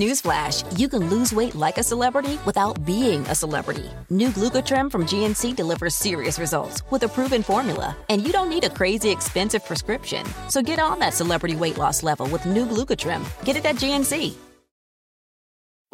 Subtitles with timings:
[0.00, 3.90] Newsflash, you can lose weight like a celebrity without being a celebrity.
[4.10, 8.64] New Glucotrim from GNC delivers serious results with a proven formula, and you don't need
[8.64, 10.24] a crazy expensive prescription.
[10.48, 13.24] So get on that celebrity weight loss level with new Glucotrim.
[13.44, 14.45] Get it at GNC.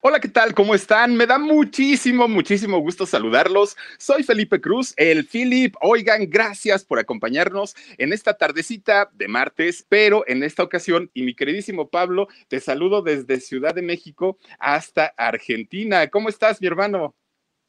[0.00, 0.54] Hola, ¿qué tal?
[0.54, 1.16] ¿Cómo están?
[1.16, 3.76] Me da muchísimo, muchísimo gusto saludarlos.
[3.98, 5.74] Soy Felipe Cruz, el Philip.
[5.80, 11.34] Oigan, gracias por acompañarnos en esta tardecita de martes, pero en esta ocasión, y mi
[11.34, 16.06] queridísimo Pablo, te saludo desde Ciudad de México hasta Argentina.
[16.06, 17.16] ¿Cómo estás, mi hermano?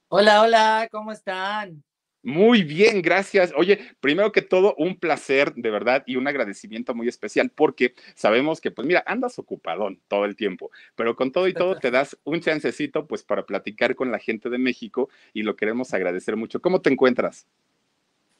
[0.10, 1.84] Hola, hola, ¿cómo están?
[2.22, 3.54] Muy bien, gracias.
[3.56, 8.60] Oye, primero que todo, un placer de verdad y un agradecimiento muy especial porque sabemos
[8.60, 12.18] que, pues mira, andas ocupadón todo el tiempo, pero con todo y todo te das
[12.26, 16.62] un chancecito pues para platicar con la gente de México y lo queremos agradecer mucho.
[16.62, 17.48] ¿Cómo te encuentras?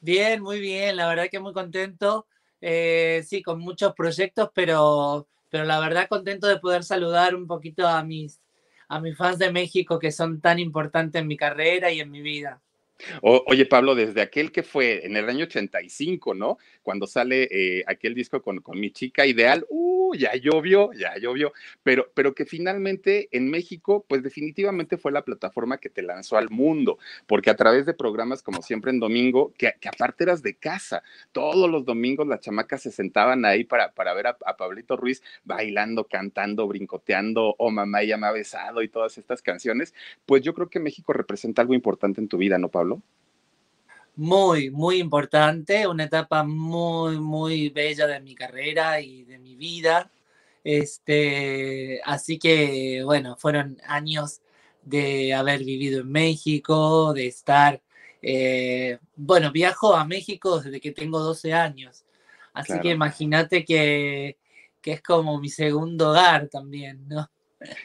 [0.00, 2.26] Bien, muy bien, la verdad que muy contento.
[2.60, 7.88] Eh, sí, con muchos proyectos, pero, pero la verdad contento de poder saludar un poquito
[7.88, 8.42] a mis,
[8.88, 12.20] a mis fans de México que son tan importantes en mi carrera y en mi
[12.20, 12.60] vida.
[13.22, 16.58] Oye, Pablo, desde aquel que fue en el año 85, ¿no?
[16.82, 21.52] Cuando sale eh, aquel disco con, con, mi chica ideal, uh, ya llovió, ya llovió,
[21.82, 26.50] pero, pero que finalmente en México, pues definitivamente fue la plataforma que te lanzó al
[26.50, 30.56] mundo, porque a través de programas como siempre en domingo, que, que aparte eras de
[30.56, 34.96] casa, todos los domingos las chamacas se sentaban ahí para, para ver a, a Pablito
[34.96, 39.94] Ruiz bailando, cantando, brincoteando, oh mamá, ella me besado y todas estas canciones,
[40.26, 42.89] pues yo creo que México representa algo importante en tu vida, ¿no, Pablo?
[44.16, 50.10] Muy, muy importante, una etapa muy, muy bella de mi carrera y de mi vida.
[50.64, 54.40] Este, así que, bueno, fueron años
[54.82, 57.80] de haber vivido en México, de estar,
[58.22, 62.04] eh, bueno, viajo a México desde que tengo 12 años.
[62.52, 62.82] Así claro.
[62.82, 64.36] que imagínate que,
[64.82, 67.30] que es como mi segundo hogar también, ¿no?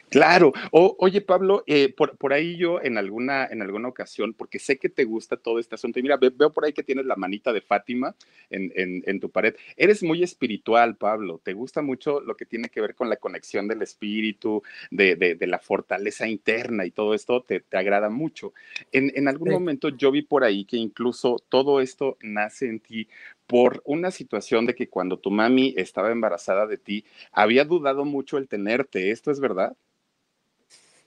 [0.08, 0.52] Claro.
[0.70, 4.78] O, oye, Pablo, eh, por, por, ahí yo en alguna, en alguna ocasión, porque sé
[4.78, 7.52] que te gusta todo este asunto, y mira, veo por ahí que tienes la manita
[7.52, 8.14] de Fátima
[8.50, 9.54] en, en, en, tu pared.
[9.76, 11.40] Eres muy espiritual, Pablo.
[11.42, 15.34] Te gusta mucho lo que tiene que ver con la conexión del espíritu, de, de,
[15.34, 18.54] de la fortaleza interna y todo esto te, te agrada mucho.
[18.92, 19.54] En, en algún sí.
[19.54, 23.08] momento yo vi por ahí que incluso todo esto nace en ti
[23.46, 28.38] por una situación de que cuando tu mami estaba embarazada de ti, había dudado mucho
[28.38, 29.10] el tenerte.
[29.10, 29.76] ¿Esto es verdad?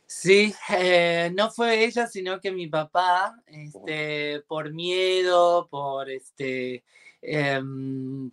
[0.05, 6.83] Sí, eh, no fue ella, sino que mi papá, este, por miedo, por este,
[7.21, 7.61] eh,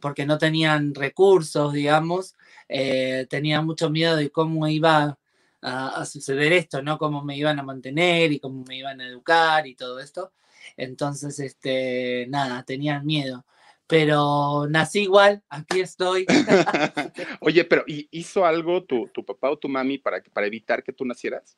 [0.01, 2.35] porque no tenían recursos, digamos,
[2.69, 5.19] eh, tenía mucho miedo de cómo iba
[5.61, 6.97] a, a, suceder esto, ¿no?
[6.97, 10.33] Cómo me iban a mantener y cómo me iban a educar y todo esto.
[10.79, 13.45] Entonces, este, nada, tenían miedo
[13.87, 16.27] pero nací igual, aquí estoy.
[17.41, 21.05] Oye, pero ¿hizo algo tu, tu, papá o tu mami para, para evitar que tú
[21.05, 21.57] nacieras?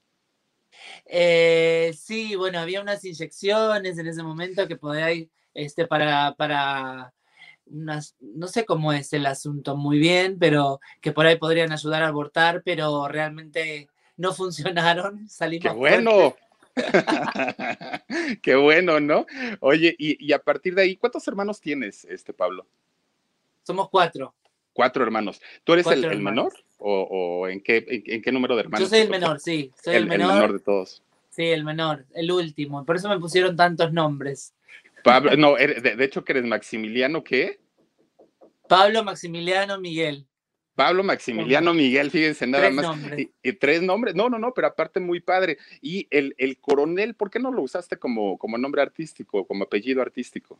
[1.06, 7.14] Eh, sí, bueno, había unas inyecciones en ese momento que podía ir este, para, para
[7.66, 12.02] unas, no sé cómo es el asunto muy bien, pero que por ahí podrían ayudar
[12.02, 15.28] a abortar, pero realmente no funcionaron.
[15.28, 16.10] Salimos ¡Qué bueno!
[16.12, 16.47] Fuertes.
[18.42, 19.26] Qué bueno, ¿no?
[19.60, 22.66] Oye, y, y, a partir de ahí, ¿cuántos hermanos tienes, este Pablo?
[23.62, 24.34] Somos cuatro.
[24.72, 25.40] Cuatro hermanos.
[25.64, 26.52] ¿Tú eres el, el, menor?
[26.78, 28.88] ¿O, o en, qué, en, en, qué número de hermanos?
[28.88, 29.72] Yo soy el menor, sí.
[29.82, 30.34] Soy el, el, menor.
[30.34, 31.02] menor de todos.
[31.30, 32.84] Sí, el menor, el último.
[32.84, 34.54] Por eso me pusieron tantos nombres.
[35.02, 37.58] Pablo, no, de, de hecho que eres Maximiliano, ¿qué?
[38.68, 40.27] Pablo, Maximiliano, Miguel.
[40.78, 42.84] Pablo Maximiliano Miguel, fíjense nada tres más.
[42.84, 43.18] Nombres.
[43.18, 45.58] Y, y, tres nombres, no, no, no, pero aparte muy padre.
[45.82, 50.00] Y el, el, coronel, ¿por qué no lo usaste como, como nombre artístico, como apellido
[50.00, 50.56] artístico?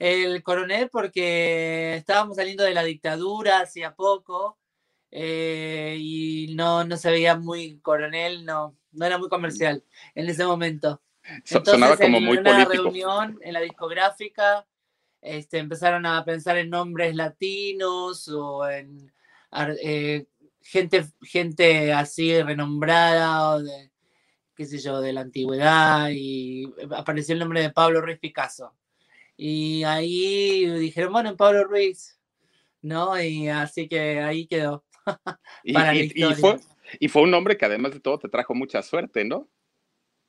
[0.00, 4.58] El coronel porque estábamos saliendo de la dictadura hacía poco
[5.12, 9.84] eh, y no, no se veía muy coronel, no, no era muy comercial
[10.16, 11.00] en ese momento.
[11.22, 12.82] Entonces, Sonaba como en muy una político.
[12.82, 14.66] reunión en la discográfica
[15.22, 19.12] este, empezaron a pensar en nombres latinos o en
[19.82, 20.26] eh,
[20.62, 23.90] gente, gente así renombrada o de,
[24.54, 28.74] qué sé yo, de la antigüedad y apareció el nombre de Pablo Ruiz Picasso.
[29.36, 32.20] Y ahí dijeron, bueno, Pablo Ruiz,
[32.82, 33.20] ¿no?
[33.22, 34.84] Y así que ahí quedó.
[35.64, 36.36] Y, para y- y historia.
[36.36, 36.56] fue,
[37.00, 39.48] y fue un hombre que además de todo te trajo mucha suerte, ¿no?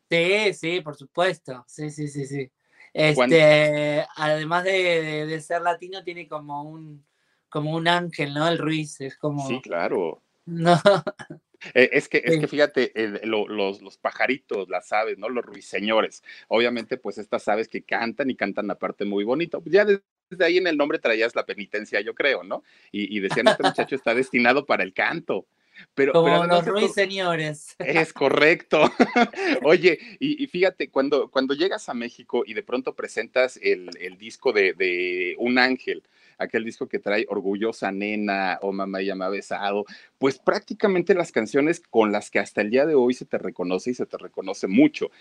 [0.10, 1.64] Sí, sí, por supuesto.
[1.68, 2.52] Sí, sí, sí, sí.
[2.94, 4.72] Este, además de,
[5.02, 7.06] de- de ser latino, tiene como un,
[7.50, 8.48] como un ángel, ¿no?
[8.48, 9.48] El Ruiz, es como.
[9.48, 10.22] Sí, claro.
[10.46, 10.76] No,
[11.76, 15.30] Eh, es que, es que fíjate, el- los, los pajaritos, las aves, ¿no?
[15.30, 16.24] Los ruiseñores.
[16.48, 19.62] Obviamente, pues estas aves que cantan y cantan aparte muy bonito.
[19.66, 22.64] Ya desde ahí en el nombre traías la penitencia, yo creo, ¿no?
[22.92, 25.46] Y, y decían, este muchacho está destinado para el canto.
[25.94, 27.76] Pero, como pero los ruiseñores.
[27.80, 28.92] Es correcto.
[29.64, 34.18] Oye, y, y fíjate, cuando, cuando llegas a México y de pronto presentas el, el
[34.18, 36.04] disco de, de Un Ángel,
[36.42, 39.86] aquel disco que trae Orgullosa Nena o Mamá ya me ha besado,
[40.18, 43.92] pues prácticamente las canciones con las que hasta el día de hoy se te reconoce
[43.92, 45.12] y se te reconoce mucho.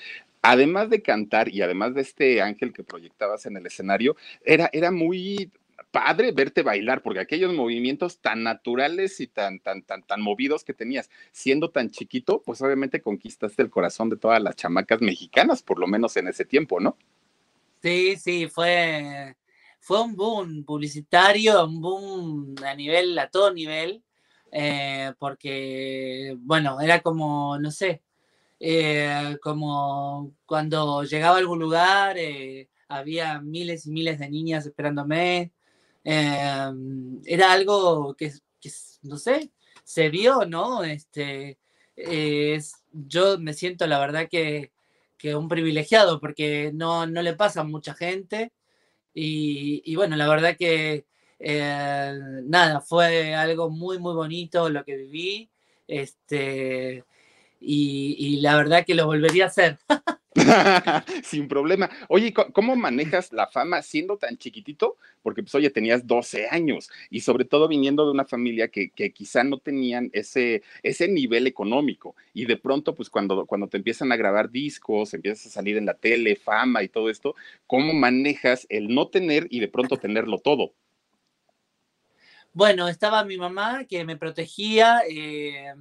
[0.43, 4.91] Además de cantar y además de este ángel que proyectabas en el escenario, era, era
[4.91, 5.51] muy
[5.91, 10.75] padre verte bailar, porque aquellos movimientos tan naturales y tan, tan, tan, tan movidos que
[10.75, 15.79] tenías, siendo tan chiquito, pues obviamente conquistaste el corazón de todas las chamacas mexicanas, por
[15.79, 16.97] lo menos en ese tiempo, ¿no?
[17.83, 19.37] Sí, sí, fue,
[19.81, 24.03] fue un boom publicitario, un boom a nivel, a todo nivel,
[24.53, 28.03] eh, porque, bueno, era como, no sé,
[28.59, 35.53] eh, como cuando llegaba a algún lugar, eh, había miles y miles de niñas esperándome.
[36.05, 36.71] Eh,
[37.25, 38.33] era algo que,
[39.03, 39.51] no sé,
[39.85, 40.85] se vio, ¿no?
[40.85, 41.59] Este,
[41.97, 44.73] es, yo me siento, la verdad, que,
[45.19, 48.53] que un privilegiado, porque no, no le pasa a mucha gente.
[49.15, 51.07] Y, y bueno, la verdad que
[51.41, 52.13] eh,
[52.45, 55.51] nada, fue algo muy, muy bonito lo que viví.
[55.89, 57.05] Este,
[57.61, 59.79] y, y la verdad que lo volvería a hacer.
[61.25, 61.91] Sin problema.
[62.09, 64.97] Oye, ¿co- ¿cómo manejas la fama siendo tan chiquitito?
[65.23, 69.13] Porque, pues, oye, tenías 12 años y sobre todo viniendo de una familia que, que
[69.13, 72.15] quizá no tenían ese, ese nivel económico.
[72.33, 75.87] Y de pronto, pues, cuando, cuando te empiezan a grabar discos, empiezas a salir en
[75.87, 77.35] la tele, fama y todo esto,
[77.67, 80.75] ¿cómo manejas el no tener y de pronto tenerlo todo?
[82.53, 85.75] Bueno, estaba mi mamá que me protegía eh,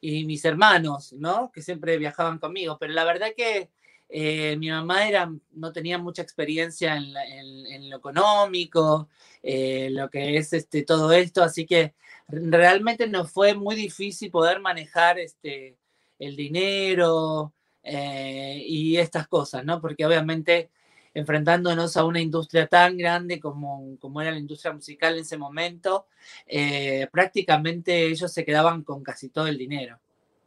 [0.00, 1.50] y mis hermanos, ¿no?
[1.52, 3.70] Que siempre viajaban conmigo, pero la verdad que
[4.08, 9.08] eh, mi mamá era, no tenía mucha experiencia en, lo económico,
[9.42, 11.94] eh, lo que es este, todo esto, así que
[12.28, 15.76] realmente nos fue muy difícil poder manejar este,
[16.18, 17.52] el dinero
[17.82, 19.80] eh, y estas cosas, ¿no?
[19.80, 20.70] Porque obviamente
[21.14, 26.06] enfrentándonos a una industria tan grande como, como era la industria musical en ese momento,
[26.46, 29.98] eh, prácticamente ellos se quedaban con casi todo el dinero.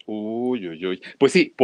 [0.06, 1.02] Uy, uy, uy.
[1.18, 1.56] Pues sí,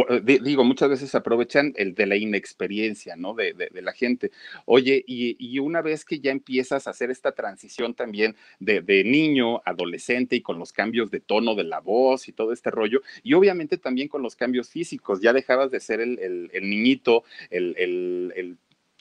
[0.42, 3.34] digo, muchas veces aprovechan el de la inexperiencia, ¿no?
[3.34, 4.30] De, de- de la gente.
[4.64, 9.60] Oye, y, y una vez que ya empiezas a hacer esta transición también de, niño,
[9.66, 13.34] adolescente y con los cambios de tono de la voz y todo este rollo, y
[13.34, 17.74] obviamente también con los cambios físicos, ya dejabas de ser el, el- el niñito, el-
[17.76, 18.32] el,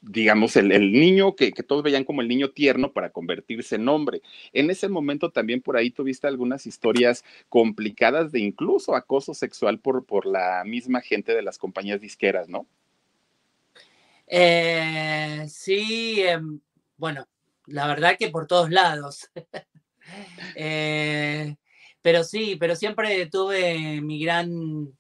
[0.02, 3.88] digamos, el, el niño que, que todos veían como el niño tierno para convertirse en
[3.90, 4.22] hombre.
[4.54, 10.06] En ese momento también por ahí tuviste algunas historias complicadas de incluso acoso sexual por,
[10.06, 12.66] por la misma gente de las compañías disqueras, ¿no?
[14.28, 16.60] Eh, sí, em,
[16.98, 17.28] bueno,
[17.66, 19.30] la verdad que por todos lados.
[20.56, 21.56] Eh,
[22.02, 24.92] pero sí, pero siempre tuve mi gran,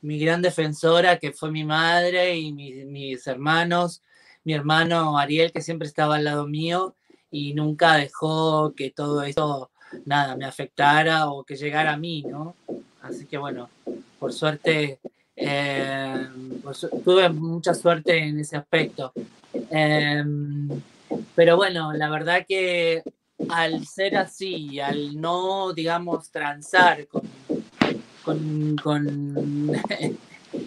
[0.00, 4.02] mi gran defensora, que fue mi madre y mi- mis hermanos,
[4.46, 6.94] mi hermano Ariel, que siempre estaba al lado mío
[7.32, 9.72] y nunca dejó que todo eso,
[10.04, 12.54] nada, me afectara o que llegara a mí, ¿no?
[13.02, 13.68] Así que bueno,
[14.20, 15.00] por suerte,
[15.34, 16.28] eh,
[17.04, 19.12] tuve mucha suerte en ese aspecto.
[19.68, 20.68] Em,
[21.34, 23.02] pero bueno, la verdad que
[23.48, 28.76] al ser así, al no, digamos, transar con, con,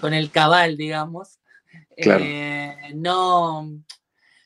[0.01, 1.39] con el cabal, digamos,
[2.01, 3.69] Eh, no,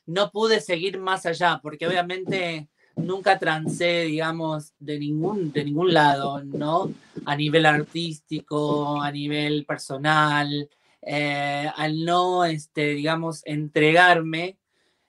[0.06, 6.42] no pude seguir más allá, porque obviamente nunca transé, digamos, de ningún, de ningún lado,
[6.44, 6.92] ¿no?
[7.24, 10.68] A nivel artístico, a nivel personal,
[11.02, 14.58] eh, al no, este, digamos, entregarme,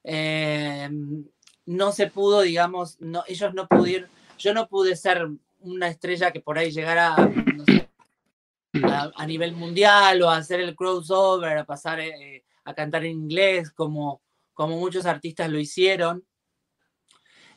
[0.04, 0.90] eh,
[1.66, 5.28] no se pudo, digamos, no, ellos no pudieron, yo no pude ser
[5.60, 7.16] una estrella que por ahí llegara,
[7.56, 7.85] no sé,
[8.84, 13.72] a, nivel mundial o a hacer el crossover, a pasar eh, a cantar en inglés,
[13.72, 14.22] como,
[14.54, 16.26] como muchos artistas lo hicieron.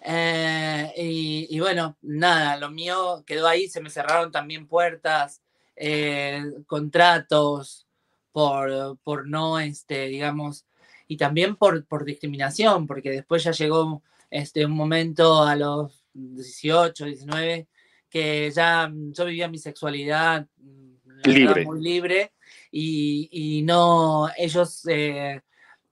[0.00, 5.42] Eh, y, bueno, nada, lo mío quedó ahí, se me cerraron también puertas,
[5.74, 7.86] eh, contratos
[8.30, 10.66] por, por no, este, digamos,
[11.08, 17.06] y también por, por discriminación, porque después ya llegó este, un momento a los 18,
[17.06, 17.66] 19,
[18.10, 20.46] que ya yo vivía mi sexualidad
[21.32, 21.64] libre.
[21.64, 22.32] muy libre
[22.70, 25.40] y, no, ellos eh,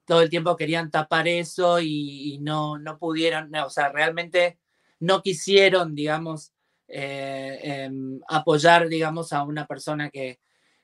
[0.04, 4.58] todo el tiempo querían tapar eso y, no, no pudieron, o sea, realmente
[5.00, 6.52] no quisieron, digamos,
[6.88, 10.38] eh, em, apoyar, digamos, a una persona que,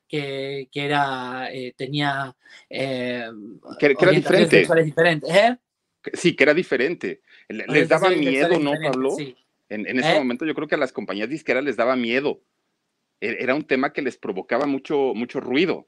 [0.07, 2.35] que, era, eh, tenía...
[2.69, 3.25] que,
[3.79, 4.83] era diferente.
[4.83, 5.31] diferentes.
[6.13, 7.21] Sí, que era diferente.
[7.47, 9.15] Les daba miedo, ¿no, Pablo?
[9.69, 10.19] En, ese ¿Eh?
[10.19, 12.41] momento yo creo que a las compañías disqueras les daba miedo.
[13.23, 15.87] E, era un tema que les provocaba mucho, mucho ruido.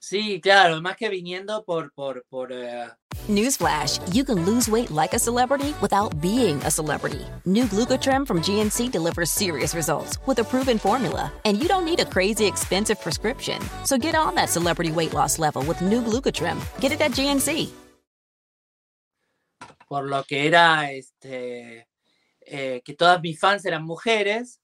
[0.00, 1.92] Sí, claro, más que viniendo por...
[1.94, 2.90] por, por uh...
[3.28, 7.24] Newsflash, you can lose weight like a celebrity without being a celebrity.
[7.44, 11.32] New Glucotrem from GNC delivers serious results with a proven formula.
[11.44, 13.60] And you don't need a crazy expensive prescription.
[13.84, 16.58] So get on that celebrity weight loss level with new Glucotrem.
[16.80, 17.70] Get it at GNC.
[19.88, 21.86] Por lo que era este
[22.40, 24.60] eh, que todas mis fans eran mujeres,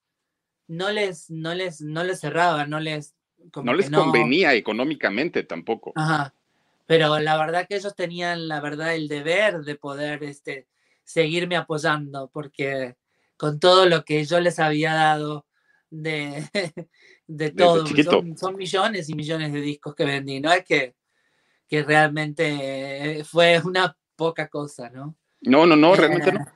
[0.72, 3.14] no les, no les, no les cerraba, no les...
[3.62, 5.92] no les convenía económicamente tampoco.
[5.94, 6.34] Ajá.
[6.86, 10.66] Pero la verdad que ellos tenían, la verdad, el deber de poder este,
[11.04, 12.96] seguirme apoyando, porque
[13.36, 15.46] con todo lo que yo les había dado
[15.90, 16.42] de,
[17.26, 17.84] de todo,
[18.36, 20.94] son, millones y millones de discos que vendí, no es que,
[21.68, 25.16] que realmente fue una poca cosa, ¿no?
[25.42, 26.46] No, no, no, realmente no.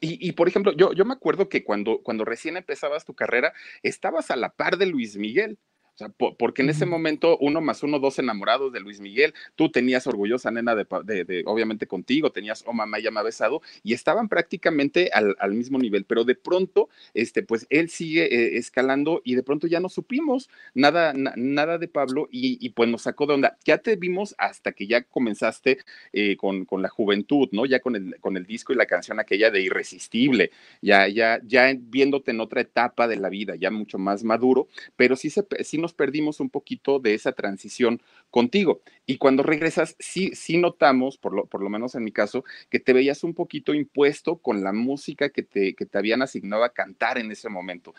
[0.00, 4.30] Y, por ejemplo, yo, yo me acuerdo que cuando, cuando recién empezabas tu carrera, estabas
[4.30, 5.58] a la par de Luis Miguel.
[5.94, 9.70] O sea, porque en ese momento uno más uno, dos enamorados de Luis Miguel, tú
[9.70, 14.28] tenías orgullosa nena de, obviamente contigo, tenías Oh Mamá ya me ha besado y estaban
[14.28, 19.44] prácticamente al, mismo nivel, pero de pronto, este, pues él sigue eh, escalando y de
[19.44, 23.56] pronto ya no supimos nada, nada de Pablo y, pues nos sacó de onda.
[23.64, 25.78] Ya te vimos hasta que ya comenzaste
[26.12, 27.66] eh, con, con, la juventud, ¿no?
[27.66, 30.50] Ya con el, con el disco y la canción aquella de Irresistible,
[30.82, 35.14] ya, ya, ya viéndote en otra etapa de la vida, ya mucho más maduro, pero
[35.14, 38.00] sí, se, sí nos perdimos un poquito de esa transición
[38.30, 38.80] contigo.
[39.04, 42.80] Y cuando regresas, sí, sí notamos, por lo, por lo menos en mi caso, que
[42.80, 46.72] te veías un poquito impuesto con la música que te, que te habían asignado a
[46.72, 47.94] cantar en ese momento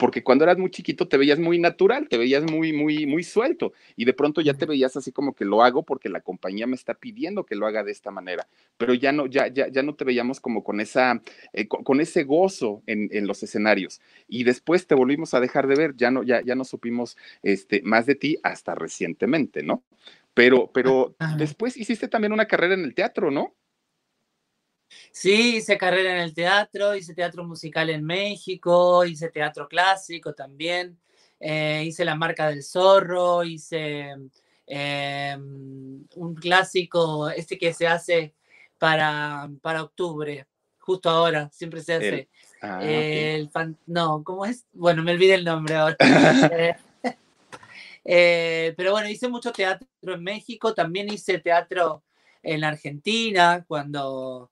[0.00, 3.74] porque cuando eras muy chiquito te veías muy natural, te veías muy, muy, muy suelto
[3.96, 6.74] y de pronto ya te veías así como que lo hago porque la compañía me
[6.74, 9.94] está pidiendo que lo haga de esta manera, pero ya no, ya, ya, ya no
[9.94, 11.20] te veíamos como con esa,
[11.52, 15.74] eh, con, ese gozo en, en, los escenarios y después te volvimos a dejar de
[15.74, 19.84] ver, ya no, ya, ya no supimos este, más de ti hasta recientemente, ¿no?
[20.32, 23.54] Pero, pero después hiciste también una carrera en el teatro, ¿no?
[25.10, 30.98] Sí, hice carrera en el teatro, hice teatro musical en México, hice teatro clásico también,
[31.38, 34.14] eh, hice La Marca del Zorro, hice
[34.66, 38.34] em, un clásico, este que se hace
[38.78, 40.46] para, para octubre,
[40.78, 42.28] justo ahora, siempre se hace.
[42.62, 43.50] Ah, el,
[43.86, 44.66] no, ¿cómo es?
[44.72, 45.96] Bueno, me olvidé el nombre ahora.
[48.02, 52.02] Eh, pero bueno, hice mucho teatro en México, también hice teatro
[52.42, 54.49] en Argentina, cuando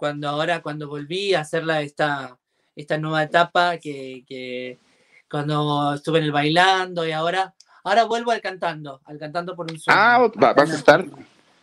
[0.00, 2.38] cuando ahora, cuando volví a hacer esta,
[2.74, 4.78] esta nueva etapa, que,
[5.30, 7.54] cuando estuve en el bailando y ahora,
[7.84, 10.00] ahora vuelvo al cantando, al cantando por un sueño.
[10.00, 11.04] Ah, vas a estar.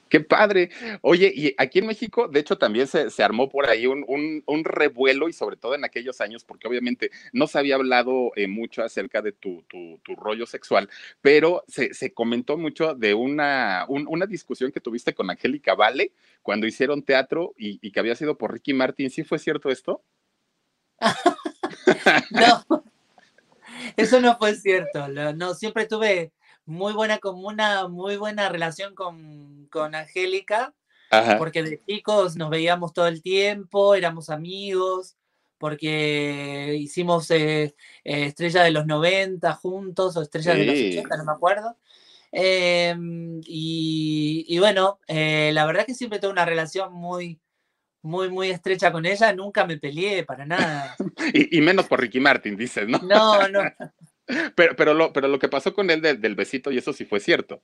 [0.09, 0.69] Qué padre.
[1.01, 4.05] Oye, y aquí en México, de hecho, también se, armó por ahí un,
[4.45, 8.47] un, revuelo y sobre todo en aquellos años, porque obviamente no se había hablado eh,
[8.47, 10.89] mucho acerca de tu, tu, rollo sexual,
[11.21, 16.11] pero se, se comentó mucho de una, una discusión que tuviste con Angélica Vale
[16.41, 19.09] cuando hicieron teatro y, y, que había sido por Ricky Martin.
[19.09, 20.01] ¿Sí fue cierto esto?
[22.31, 22.65] no,
[23.97, 25.07] eso no fue cierto.
[25.07, 26.31] No, siempre tuve
[26.67, 30.75] muy buena, como una muy buena relación con, con Angélica,
[31.37, 35.15] porque de chicos nos veíamos todo el tiempo, éramos amigos,
[35.57, 41.23] porque hicimos eh, eh, Estrella de los 90 juntos, o Estrella de los 80, no
[41.23, 41.77] me acuerdo.
[42.33, 47.39] Em, y, bueno, eh, la verdad que siempre tuve una relación muy,
[48.01, 50.97] muy, muy estrecha con ella, nunca me peleé para nada.
[51.33, 52.99] y, y, menos por Ricky Martin, dices, ¿no?
[52.99, 53.61] No, no.
[54.55, 57.19] Pero, pero, lo, pero lo que pasó con él del, besito, y eso sí fue
[57.19, 57.61] cierto.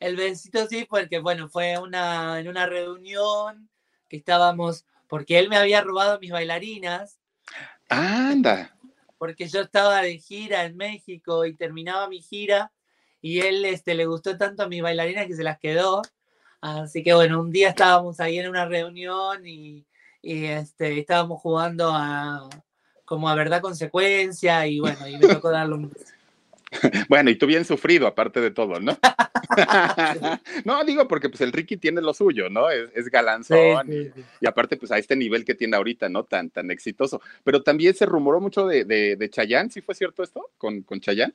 [0.00, 3.70] El besito sí, porque bueno, fue una, en una reunión
[4.08, 7.20] que estábamos, porque él me había robado mis bailarinas.
[7.88, 8.76] Anda.
[9.16, 12.72] Porque yo estaba de gira en México y terminaba mi gira
[13.20, 16.02] y él este, le gustó tanto a mis bailarinas que se las quedó.
[16.60, 19.86] Así que bueno, un día estábamos ahí en una reunión y,
[20.20, 22.48] y este, estábamos jugando a,
[23.12, 25.92] como a verdad consecuencia y bueno, y me tocó darle un
[27.10, 28.96] bueno, y tú bien sufrido, aparte de todo, ¿no?
[30.64, 32.70] no, digo porque pues el Ricky tiene lo suyo, ¿no?
[32.70, 34.24] Es, es galanzón Sí, sí, sí.
[34.40, 36.24] y aparte pues a este nivel que tiene ahorita, ¿no?
[36.24, 37.20] Tan, tan exitoso.
[37.44, 40.48] Pero también se rumoró mucho de, de, de Chayanne, ¿sí fue cierto esto?
[40.56, 41.34] ¿Con, con Chayanne?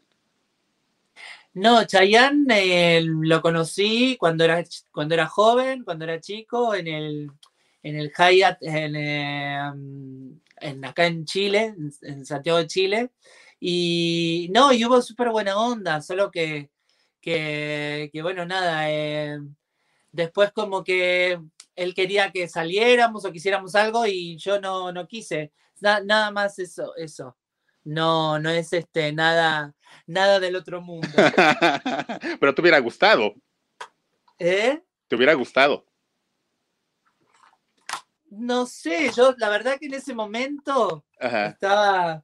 [1.54, 7.32] No, Chayanne eh, lo conocí cuando era, cuando era joven, cuando era chico, en el,
[7.84, 9.72] en el Hyatt, en, eh,
[10.60, 13.12] en- acá en Chile, en, en Santiago de Chile.
[13.60, 16.70] Y no, y hubo súper buena onda, solo que,
[17.22, 19.40] que, que, bueno, nada, eh,
[20.12, 21.40] después como que
[21.76, 25.52] él quería que saliéramos o quisiéramos algo y yo no, no quise.
[25.80, 27.36] Na- nada más eso, eso.
[27.84, 29.74] No, no es este, nada,
[30.06, 31.08] nada del otro mundo.
[32.40, 33.34] Pero te hubiera gustado,
[34.40, 34.82] ¿Eh?
[35.08, 35.86] te hubiera gustado.
[38.30, 41.48] No sé, yo la verdad que en ese momento Ajá.
[41.48, 42.24] estaba,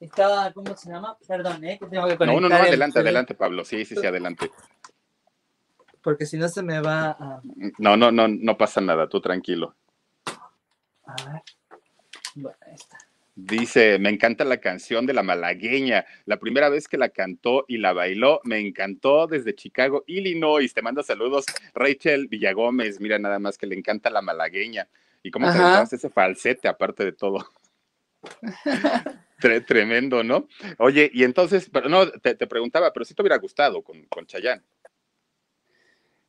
[0.00, 1.16] estaba, ¿cómo se llama?
[1.26, 1.78] Perdón, ¿eh?
[1.78, 3.64] Que tengo que No, no, no, conectar el adelante, adelante, Pablo.
[3.64, 4.50] Sí, sí, sí, adelante.
[6.02, 7.40] Porque si no se me va a...
[7.78, 9.74] No, no, no, no pasa nada, tú tranquilo.
[11.06, 11.42] a ver.
[12.34, 12.98] Bueno, ahí está.
[13.36, 16.06] Dice, me encanta la canción de la malagueña.
[16.24, 20.72] La primera vez que la cantó y la bailó, me encantó desde Chicago, Illinois.
[20.72, 23.00] Te manda saludos Rachel Villagómez.
[23.00, 24.88] Mira nada más que le encanta la malagueña.
[25.24, 27.38] Y cómo te aventabas ese falsete, aparte de todo.
[29.40, 30.46] Tre- tremendo, ¿no?
[30.78, 34.26] Oye, y entonces, pero no, te, te preguntaba, pero si te hubiera gustado con, con
[34.26, 34.62] Chayanne.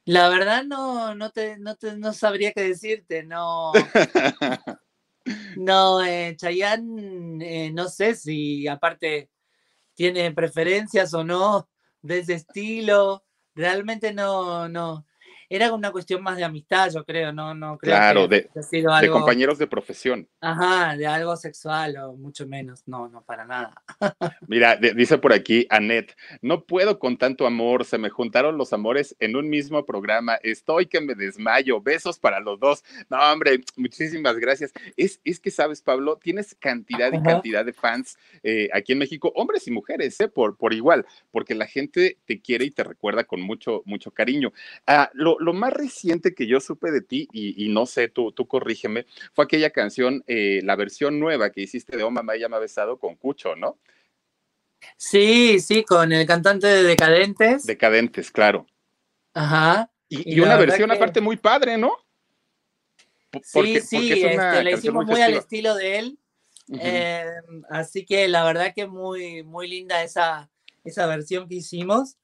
[0.05, 3.73] La verdad no, no, te, no, te, no sabría qué decirte, no.
[5.57, 9.31] No, eh, Chayanne, eh, no sé si aparte
[9.95, 11.67] tiene preferencias o no
[12.03, 13.23] de ese estilo.
[13.55, 15.05] Realmente no, no.
[15.49, 18.63] Era una cuestión más de amistad, yo creo, no, no creo Claro, que de- haya
[18.63, 20.27] sido De algo, compañeros de profesión.
[20.41, 22.83] ajá, de algo sexual o mucho menos.
[22.87, 23.81] No, no, para nada.
[24.47, 28.73] Mira, de- dice por aquí Anet, no puedo con tanto amor, se me juntaron los
[28.73, 32.83] amores en un mismo programa, estoy que me desmayo, besos para los dos.
[33.09, 34.71] No, hombre, muchísimas gracias.
[34.97, 37.23] Es, es que, sabes, Pablo, tienes cantidad y Ajá.
[37.23, 41.55] cantidad de fans eh, aquí en México, hombres y mujeres, eh, por, por igual, porque
[41.55, 44.53] la gente te quiere y te recuerda con mucho, mucho cariño.
[44.88, 48.32] Ah, lo, lo más reciente que yo supe de ti, y, y no sé, tú,
[48.32, 52.50] tú corrígeme, fue aquella canción, eh, la versión nueva que hiciste de Oh Mamá Ya
[52.50, 53.78] Me ha Besado con Cucho, ¿no?
[54.98, 57.65] Sí, sí, con el cantante de Decadentes.
[57.65, 58.65] Decadentes, claro.
[59.34, 59.91] Ajá.
[60.08, 61.95] Y, Y y la una versión que- aparte muy padre, ¿no?
[63.32, 66.19] P- Porque, sí, sí, porque es una este, la hicimos muy al estilo de él.
[66.80, 67.26] Eh,
[67.69, 70.50] así que la verdad que muy, muy linda esa,
[70.84, 72.15] esa versión que hicimos.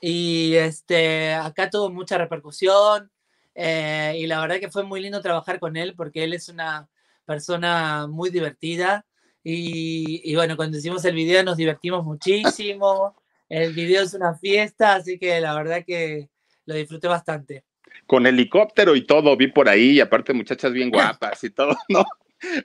[0.00, 3.10] Y este, acá tuvo mucha repercusión.
[3.54, 6.88] eh, y la verdad que fue muy lindo trabajar con él porque él es una
[7.24, 9.04] persona muy divertida.
[9.42, 13.16] Y, y bueno, cuando hicimos el video nos divertimos muchísimo.
[13.48, 16.28] El video es una fiesta, así que la verdad que
[16.66, 17.64] lo disfruté bastante.
[18.06, 22.04] Con helicóptero y todo, vi por ahí, y aparte muchachas bien guapas y todo, ¿no?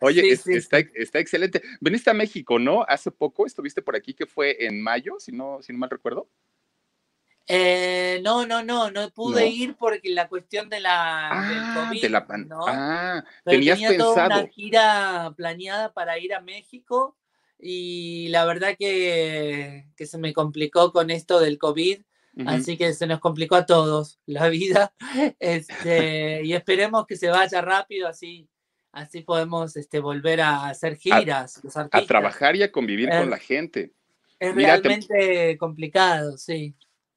[0.01, 0.88] Oye, Sí, es- sí, está, sí.
[0.95, 1.62] está excelente.
[1.81, 2.83] Veniste a México, ¿no?
[2.88, 6.27] Hace poco estuviste por aquí, que fue en mayo, si no, si no mal recuerdo.
[7.47, 9.47] Eh, no, no, no, no pude ¿No?
[9.47, 12.62] ir porque la cuestión de la, Ah, del COVID, de la pan- ¿no?
[12.67, 14.41] Ah, Pero tenías tenía toda pensado.
[14.41, 17.17] una gira planeada para ir a México
[17.60, 22.01] y la verdad que, que se me complicó con esto del COVID,
[22.47, 24.93] así que se nos complicó a todos la vida.
[25.39, 28.47] Este, y esperemos que se vaya rápido, así,
[28.93, 31.60] así podemos este, volver a hacer giras.
[31.63, 33.91] los A trabajar y a convivir con la gente.
[34.39, 36.73] Es mira, te- realmente complicado, sí.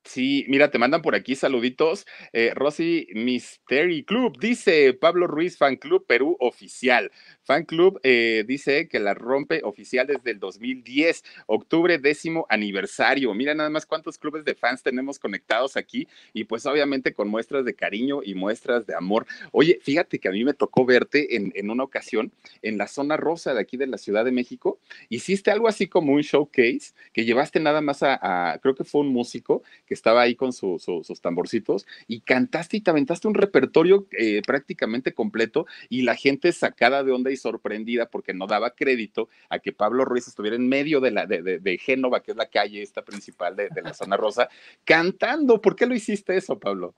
[0.06, 2.06] Sí, mira, te mandan por aquí saluditos.
[2.32, 7.10] Eh, Rosy Mystery Club dice Pablo Ruiz Fan Club Perú oficial.
[7.46, 13.32] Fan Club eh, dice que la rompe oficial desde el 2010, octubre décimo aniversario.
[13.34, 17.64] Mira nada más cuántos clubes de fans tenemos conectados aquí y pues obviamente con muestras
[17.64, 19.26] de cariño y muestras de amor.
[19.52, 22.32] Oye, fíjate que a mí me tocó verte en, en una ocasión
[22.62, 24.78] en la zona rosa de aquí de la Ciudad de México.
[25.08, 29.08] Hiciste algo así como un showcase que llevaste nada más a, creo que fue un
[29.08, 33.34] músico que estaba ahí con su- su- sus tamborcitos y cantaste y te aventaste un
[33.34, 38.70] repertorio eh, prácticamente completo y la gente sacada de onda y sorprendida porque no daba
[38.74, 42.32] crédito a que Pablo Ruiz estuviera en medio de, la, de, de- de Génova, que
[42.32, 44.48] es la calle esta principal de, de la zona rosa,
[44.84, 45.60] cantando.
[45.60, 46.94] ¿Por qué lo hiciste eso, Pablo?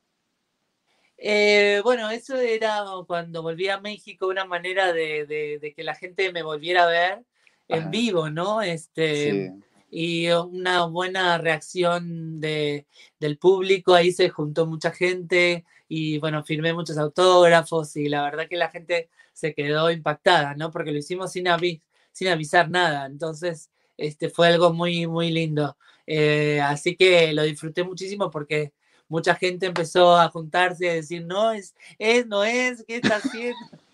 [1.17, 5.95] Eh, bueno, eso era cuando volví a México, una manera de, de- de que la
[5.95, 7.25] gente me volviera a ver
[7.69, 7.91] en Ajá.
[7.91, 8.63] vivo, ¿no?
[8.63, 9.53] Este,
[9.91, 12.87] y una buena reacción de,
[13.19, 18.47] del público, ahí se juntó mucha gente y bueno, firmé muchos autógrafos y la verdad
[18.49, 20.71] que la gente se quedó impactada, ¿no?
[20.73, 21.81] Porque lo hicimos sin, avi-
[22.13, 25.77] sin avisar nada, entonces este, fue algo muy, muy lindo.
[26.07, 28.73] Eh, así que lo disfruté muchísimo porque
[29.09, 33.57] mucha gente empezó a juntarse y decir, no, es, es, no es, ¿qué está haciendo?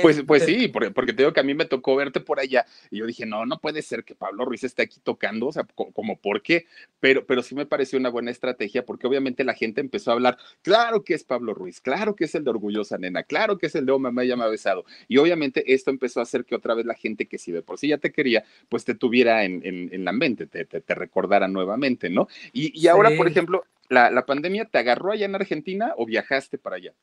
[0.00, 2.66] Pues, pues Este, sí, porque, te digo que a mí me tocó verte por allá
[2.90, 5.64] y yo dije, no, no puede ser que Pablo Ruiz esté aquí tocando, o sea,
[5.74, 6.66] co- como por qué,
[7.00, 10.38] pero, pero sí me pareció una buena estrategia porque obviamente la gente empezó a hablar,
[10.62, 13.74] claro que es Pablo Ruiz, claro que es el de Orgullosa Nena, claro que es
[13.74, 16.54] el de Oh Mamá ya me ha besado y obviamente esto empezó a hacer que
[16.54, 19.44] otra vez la gente que si de por sí ya te quería, pues te tuviera
[19.44, 22.28] en, en- en la mente, te, te, te recordara nuevamente, ¿no?
[22.52, 26.58] Y, y ahora, por ejemplo, la, la pandemia te agarró allá en Argentina o viajaste
[26.58, 26.94] para allá?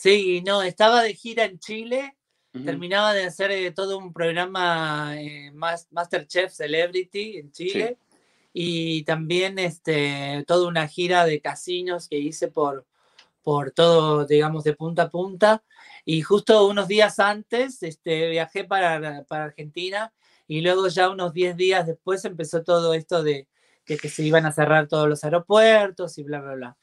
[0.00, 2.16] Sí, no, estaba de gira en Chile,
[2.64, 7.98] terminaba de hacer eh, todo un programa eh, Mas- Masterchef Celebrity en Chile
[8.54, 12.86] y también este, toda una gira de casinos que hice por,
[13.42, 15.62] por todo, digamos, de punta a punta.
[16.06, 20.14] Y justo unos días antes este, viajé para, para Argentina
[20.48, 23.48] y luego ya unos 10 días después empezó todo esto de,
[23.86, 26.78] de que se iban a cerrar todos los aeropuertos y bla, bla, bla.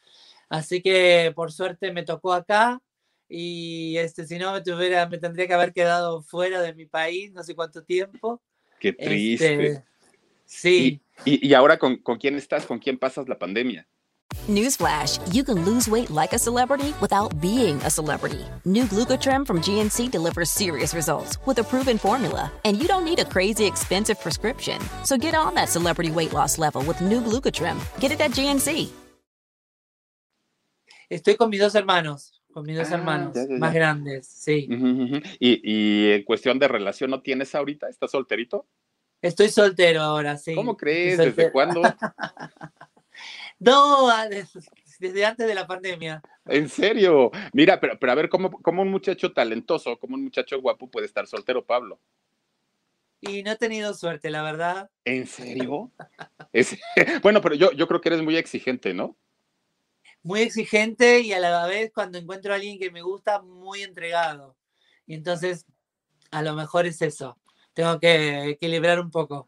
[0.49, 2.79] Así que por suerte me tocó acá
[3.29, 7.31] y este, si no me, tuviera, me tendría que haber quedado fuera de mi país
[7.33, 8.41] no sé cuánto tiempo.
[8.79, 9.67] Qué triste.
[9.67, 9.83] Este,
[10.45, 11.01] sí.
[11.25, 12.65] ¿Y, y ahora con, con quién estás?
[12.65, 13.87] ¿Con quién pasas la pandemia?
[14.47, 18.45] Newsflash, you can lose weight like a celebrity without being a celebrity.
[18.63, 22.51] New Glucotrim from GNC delivers serious results with a proven formula.
[22.63, 24.79] And you don't need a crazy expensive prescription.
[25.03, 27.77] So get on that celebrity weight loss level with new Glucotrim.
[27.99, 28.89] Get it at GNC.
[31.09, 34.67] Estoy con mis dos hermanos, con mis dos Ah, hermanos ya, ya, más grandes, sí.
[35.39, 37.87] ¿Y, y en cuestión de relación no tienes ahorita?
[37.87, 38.65] ¿Estás solterito?
[39.21, 40.55] Estoy soltero ahora, sí.
[40.55, 41.19] ¿Cómo crees?
[41.19, 41.83] ¿Desde cuándo?
[43.59, 44.49] No, ah, des-
[44.99, 46.23] desde antes de la pandemia.
[46.45, 47.29] En serio.
[47.53, 51.05] Mira, pero, pero a ver, ¿cómo, ¿cómo un muchacho talentoso, como un muchacho guapo puede
[51.05, 51.99] estar soltero, Pablo?
[53.21, 54.89] Y no he tenido suerte, la verdad.
[55.05, 55.91] ¿En serio?
[56.53, 56.75] Es-
[57.21, 59.15] bueno, pero yo, yo creo que eres muy exigente, ¿no?
[60.27, 64.57] Muy exigente y a la vez cuando encuentro a alguien que me gusta, muy entregado.
[65.05, 65.65] Y entonces,
[66.31, 67.39] a lo mejor es eso.
[67.73, 69.47] Tengo que equilibrar un poco.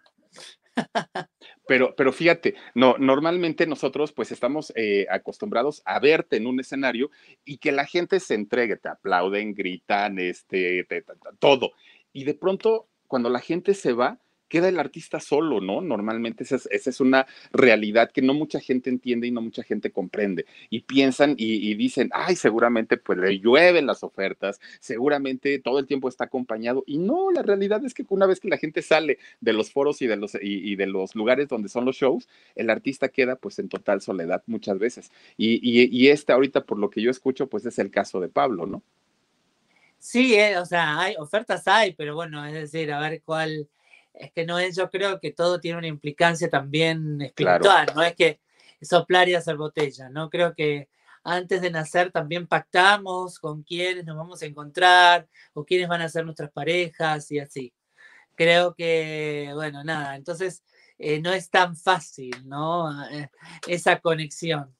[1.67, 7.11] Pero, pero fíjate, no, normalmente nosotros pues estamos eh, acostumbrados a verte en un escenario
[7.43, 11.73] y que la gente se entregue, te aplauden, gritan, este, te- te- te- todo.
[12.13, 14.17] Y de pronto, cuando la gente se va,
[14.49, 15.81] queda el artista solo, ¿no?
[15.81, 20.45] Normalmente esa es, una realidad que no mucha gente entiende y no mucha gente comprende.
[20.69, 26.09] Y piensan y, dicen, ay, seguramente pues le llueven las ofertas, seguramente todo el tiempo
[26.09, 26.83] está acompañado.
[26.85, 30.01] Y no, la realidad es que una vez que la gente sale de los foros
[30.01, 33.59] y de los, y, de los lugares donde son los shows, el artista queda pues
[33.59, 35.11] en total soledad muchas veces.
[35.37, 38.29] Y, y, y este ahorita, por lo que yo escucho, pues es el caso de
[38.29, 38.83] Pablo, ¿no?
[39.99, 43.67] Sí, eh, o sea, hay ofertas hay, pero bueno, es decir, a ver cuál.
[44.13, 48.15] Es que no es, yo creo que todo tiene una implicancia también espiritual, no es
[48.15, 48.41] que
[48.81, 50.29] soplar y hacer botella, ¿no?
[50.29, 50.89] Creo que
[51.23, 56.09] antes de nacer también pactamos con quiénes nos vamos a encontrar o quiénes van a
[56.09, 57.73] ser nuestras parejas y así.
[58.35, 60.63] Creo que, bueno, nada, entonces
[60.97, 62.89] eh, no es tan fácil, ¿no?
[63.09, 63.29] Eh,
[63.67, 64.75] Esa conexión.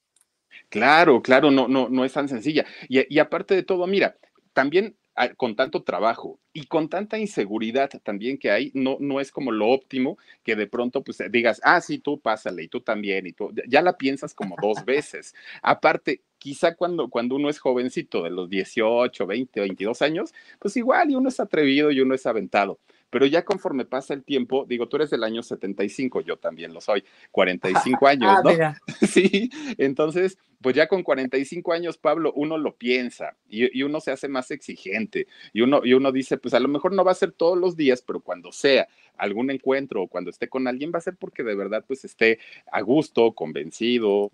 [0.70, 2.66] Claro, claro, no, no, no es tan sencilla.
[2.88, 4.18] Y, y aparte de todo, mira,
[4.54, 4.98] también
[5.36, 9.68] con tanto trabajo y con tanta inseguridad también que hay, no, no es como lo
[9.68, 13.52] óptimo que de pronto pues digas, ah, sí, tú pásale y tú también y tú,
[13.68, 15.36] ya la piensas como dos veces.
[15.62, 21.12] Aparte, quizá cuando, cuando uno es jovencito de los 18, 20, 22 años, pues igual
[21.12, 22.80] y uno es atrevido y uno es aventado.
[23.10, 26.82] Pero ya conforme pasa el tiempo, digo, tú eres del año 75, yo también lo
[26.82, 28.52] soy, 45 años, Ah, ¿no?
[28.52, 34.00] mira, Sí, entonces, pues ya con 45 años, Pablo, uno lo piensa y, y uno
[34.00, 37.12] se hace más exigente y uno, y uno dice, pues a lo mejor no va
[37.12, 40.92] a ser todos los días, pero cuando sea algún encuentro o cuando esté con alguien,
[40.94, 42.40] va a ser porque de verdad pues esté
[42.72, 44.32] a gusto, convencido,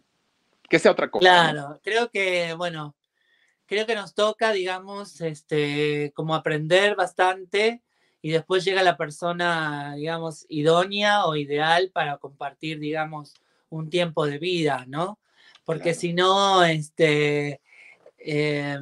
[0.69, 1.23] que sea otra cosa.
[1.23, 1.51] ¿no?
[1.51, 2.95] Claro, creo que, bueno,
[3.65, 7.81] creo que nos toca, digamos, este, como aprender bastante
[8.25, 13.35] y después llega la persona, digamos, idónea o ideal para compartir, digamos,
[13.69, 15.19] un tiempo de vida, ¿no?
[15.63, 15.99] Porque Claro.
[15.99, 17.61] si no, este,
[18.17, 18.79] eh,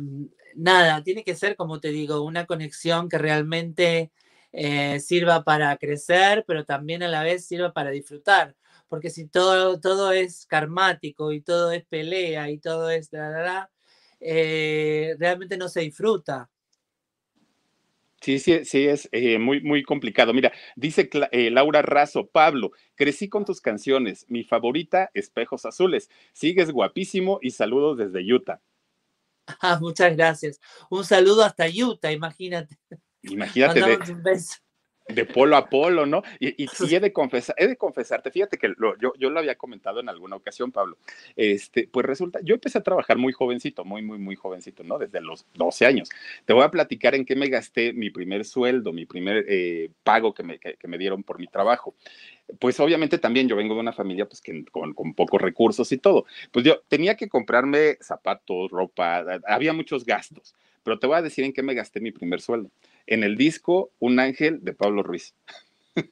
[0.56, 4.14] nada, tiene que ser, como te digo, una conexión que realmente
[4.54, 8.56] eh, sirva para crecer, pero también a la vez sirva para disfrutar.
[8.88, 13.70] Porque si todo, todo es karmático y todo es pelea y todo es la,
[14.22, 16.50] eh, realmente no se disfruta.
[18.24, 20.34] Sí, sí, sí, es eh, muy, muy complicado.
[20.34, 24.26] Mira, dice eh, Laura Razo, Pablo, crecí con tus canciones.
[24.30, 26.10] Mi favorita, Espejos Azules.
[26.32, 28.62] Sigues guapísimo y saludos desde Utah.
[29.60, 30.62] Ah, muchas gracias.
[30.90, 32.80] Un saludo hasta Utah, imagínate.
[33.24, 34.56] Imagínate, de, un beso.
[35.08, 36.24] De polo a polo, ¿no?
[36.40, 40.00] Y, y, he, de confesar, he de confesarte, fíjate que yo, yo lo había comentado
[40.00, 40.98] en alguna ocasión, Pablo,
[41.36, 44.98] este, pues resulta, yo empecé a trabajar muy jovencito, muy, muy, muy jovencito, ¿no?
[44.98, 46.10] Desde los 12 años.
[46.46, 50.34] Te voy a platicar en qué me gasté mi primer sueldo, mi primer eh, pago
[50.34, 51.94] que me, que, me dieron por mi trabajo
[52.60, 55.98] pues obviamente también yo vengo de una familia pues que con, con, pocos recursos y
[55.98, 56.26] todo.
[56.52, 61.46] Pues yo tenía que comprarme zapatos, ropa, había muchos gastos, pero te voy a decir
[61.46, 62.70] en qué me gasté mi primer sueldo
[63.08, 65.36] en el disco Un Ángel de Pablo Ruiz.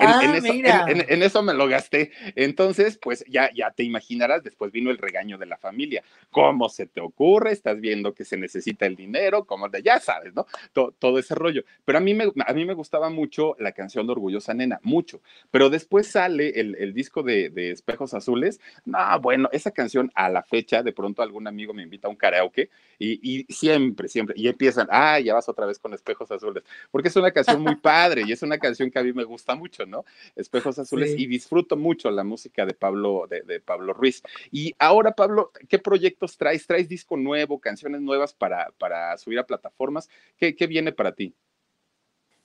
[0.00, 2.12] Ah, en, eso, me lo gasté.
[2.36, 6.04] Entonces, pues ya, ya te imaginarás, después vino el regaño de la familia.
[6.30, 7.50] ¿Cómo se te ocurre?
[7.50, 10.46] Estás viendo que se necesita el dinero, como de, ya sabes, ¿no?
[10.72, 11.64] Todo, ese rollo.
[11.84, 15.20] Pero a mí, me, a mí me gustaba mucho la canción de Orgullosa Nena, mucho.
[15.50, 18.60] Pero después sale el, disco de, Espejos Azules.
[18.84, 22.16] No, bueno, esa canción a la fecha, de pronto algún amigo me invita a un
[22.16, 26.62] karaoke y, y siempre, siempre, y empiezan, ah, ya vas otra vez con Espejos Azules,
[26.92, 29.54] porque es una canción muy padre y es una canción que a mí me gusta
[29.54, 30.04] mucho, ¿no?
[30.36, 34.22] Espejos Azules, y disfruto mucho la música de Pablo, de, Pablo Ruiz.
[34.50, 36.66] Y ahora, Pablo, ¿qué proyectos traes?
[36.66, 40.08] ¿Traes disco nuevo, canciones nuevas para, para subir a plataformas?
[40.36, 41.34] ¿Qué, ¿Qué viene para ti?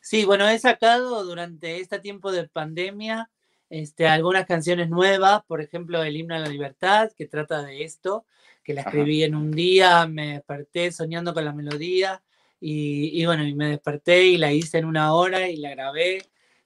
[0.01, 3.29] Sí, bueno, he sacado durante este tiempo de pandemia
[3.73, 8.25] este, algunas canciones nuevas, por ejemplo, el himno a la libertad, que trata de esto,
[8.63, 12.21] que la escribí en un día, me desperté soñando con la melodía
[12.59, 16.21] y, y, bueno, y me desperté y la hice en una hora y la grabé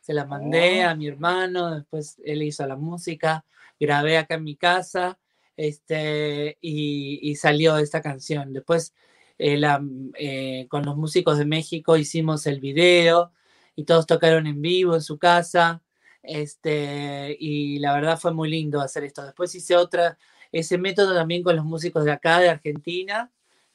[0.07, 0.89] se la mandé oh.
[0.89, 3.43] a mi hermano, después él hizo la música,
[3.77, 5.19] grabé acá en mi casa
[5.57, 8.53] este, y, salió esta canción.
[8.53, 8.93] Después
[9.37, 9.83] eh, la,
[10.17, 13.33] eh, con los músicos de México hicimos el video
[13.75, 15.83] y todos tocaron en vivo en su casa.
[16.23, 19.25] Este, y la verdad fue muy lindo hacer esto.
[19.25, 20.17] Después hice otra,
[20.53, 23.29] ese método también con los músicos de acá, de Argentina,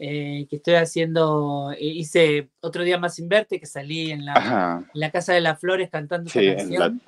[0.04, 5.10] eh, que estoy haciendo, eh, hice otro día más inverte, que salí en la, la
[5.12, 7.00] Casa de las Flores cantando esa canción.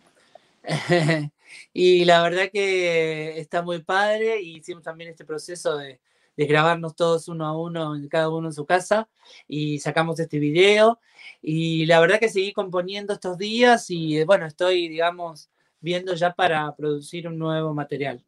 [1.73, 5.99] y la verdad que está muy padre y hicimos también este proceso de,
[6.37, 9.09] de, grabarnos todos uno a uno, cada uno en su casa
[9.49, 11.01] y sacamos este video
[11.43, 16.73] y la verdad que seguí componiendo estos días y bueno, estoy digamos viendo ya para
[16.77, 18.23] producir un nuevo material.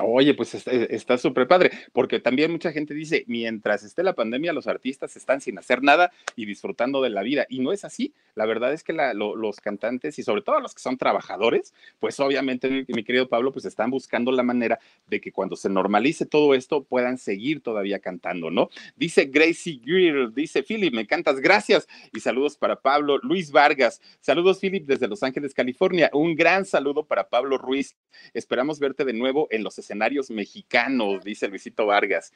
[0.00, 4.66] Oye, pues está súper padre, porque también mucha gente dice, mientras esté la pandemia, los
[4.66, 7.44] artistas están sin hacer nada y disfrutando de la vida.
[7.50, 8.14] Y no es así.
[8.34, 12.86] La verdad es que los cantantes y sobre todo los que son trabajadores, pues obviamente,
[12.88, 14.78] mi, querido Pablo, pues están buscando la manera
[15.08, 18.70] de que cuando se normalice todo esto puedan seguir todavía cantando, ¿no?
[18.96, 21.86] Dice Gracie Greer, dice Philip, me encantas, gracias.
[22.14, 23.18] Y saludos para Pablo.
[23.18, 26.08] Luis Vargas, saludos Philip desde Los Ángeles, California.
[26.14, 27.94] Un gran saludo para Pablo Ruiz.
[28.32, 32.32] Esperamos verte de nuevo en los escenarios mexicanos, dice Luisito Vargas.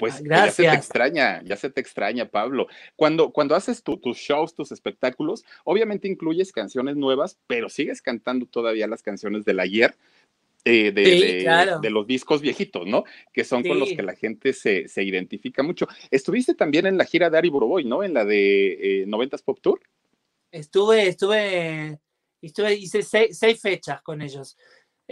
[0.00, 2.68] Pues ya se te extraña, ya se te extraña, Pablo.
[2.96, 8.86] Cuando, cuando haces tus shows, tus espectáculos, obviamente incluyes canciones nuevas, pero sigues cantando todavía
[8.86, 9.94] las canciones del ayer.
[10.66, 13.04] Eh, de, los discos viejitos, ¿no?
[13.32, 15.86] Que son con los que la gente se, identifica mucho.
[16.10, 18.02] Estuviste también en la gira de Ari Boroboy, ¿no?
[18.02, 19.80] En la de 90s eh, Pop Tour.
[20.50, 21.98] Estuve, estuve,
[22.42, 24.58] estuve, hice seis fechas con ellos.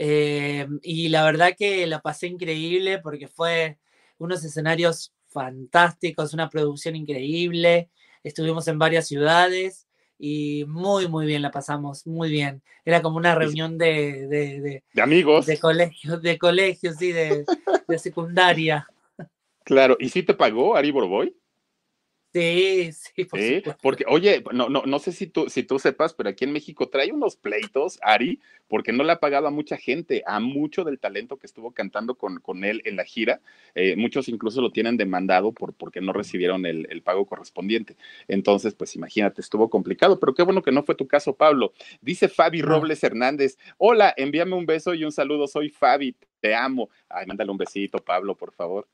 [0.01, 3.79] Eh, y la verdad que la pasé increíble porque fue
[4.19, 7.91] unos escenarios fantásticos, una producción increíble.
[8.23, 12.63] Estuvimos en varias ciudades y muy, muy bien la pasamos, muy bien.
[12.85, 15.47] Era como una reunión de, de, de, amigos.
[15.47, 17.45] De colegios, de colegios, sí, de,
[17.99, 18.87] secundaria.
[19.65, 21.37] Claro, ¿y si te pagó Ari Borboy?
[22.39, 26.29] Sí, sí, por Porque, oye, no, no, no sé si tú, si tú sepas, pero
[26.29, 30.23] aquí en México trae unos pleitos, Ari, porque no le ha pagado a mucha gente,
[30.25, 33.41] a mucho del talento que estuvo cantando con, con él en la gira.
[33.75, 37.97] Eh, muchos incluso lo tienen demandado por, porque no recibieron el, el, pago correspondiente.
[38.29, 41.73] Entonces, pues imagínate, estuvo complicado, pero qué bueno que no fue tu caso, Pablo.
[42.01, 46.89] Dice Fabi Robles Hernández, hola, envíame un beso y un saludo, soy Fabi, te amo.
[47.09, 48.87] Ay, mándale un besito, Pablo, por favor.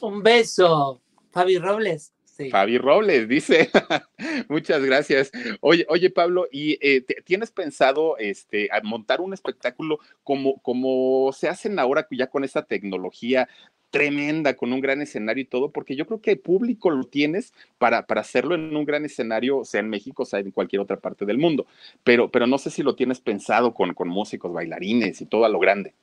[0.00, 1.00] Un beso,
[1.30, 2.15] Fabi Robles.
[2.50, 3.70] Fabi Robles dice,
[4.48, 5.30] muchas gracias.
[5.60, 11.78] Oye, oye Pablo, ¿y eh, tienes pensado este, montar un espectáculo como, como se hacen
[11.78, 13.48] ahora ya con esta tecnología
[13.90, 15.70] tremenda, con un gran escenario y todo?
[15.70, 19.64] Porque yo creo que el público lo tienes para, para hacerlo en un gran escenario,
[19.64, 21.66] sea en México, sea en cualquier otra parte del mundo.
[22.04, 25.48] Pero, pero no sé si lo tienes pensado con, con músicos, bailarines y todo a
[25.48, 25.94] lo grande.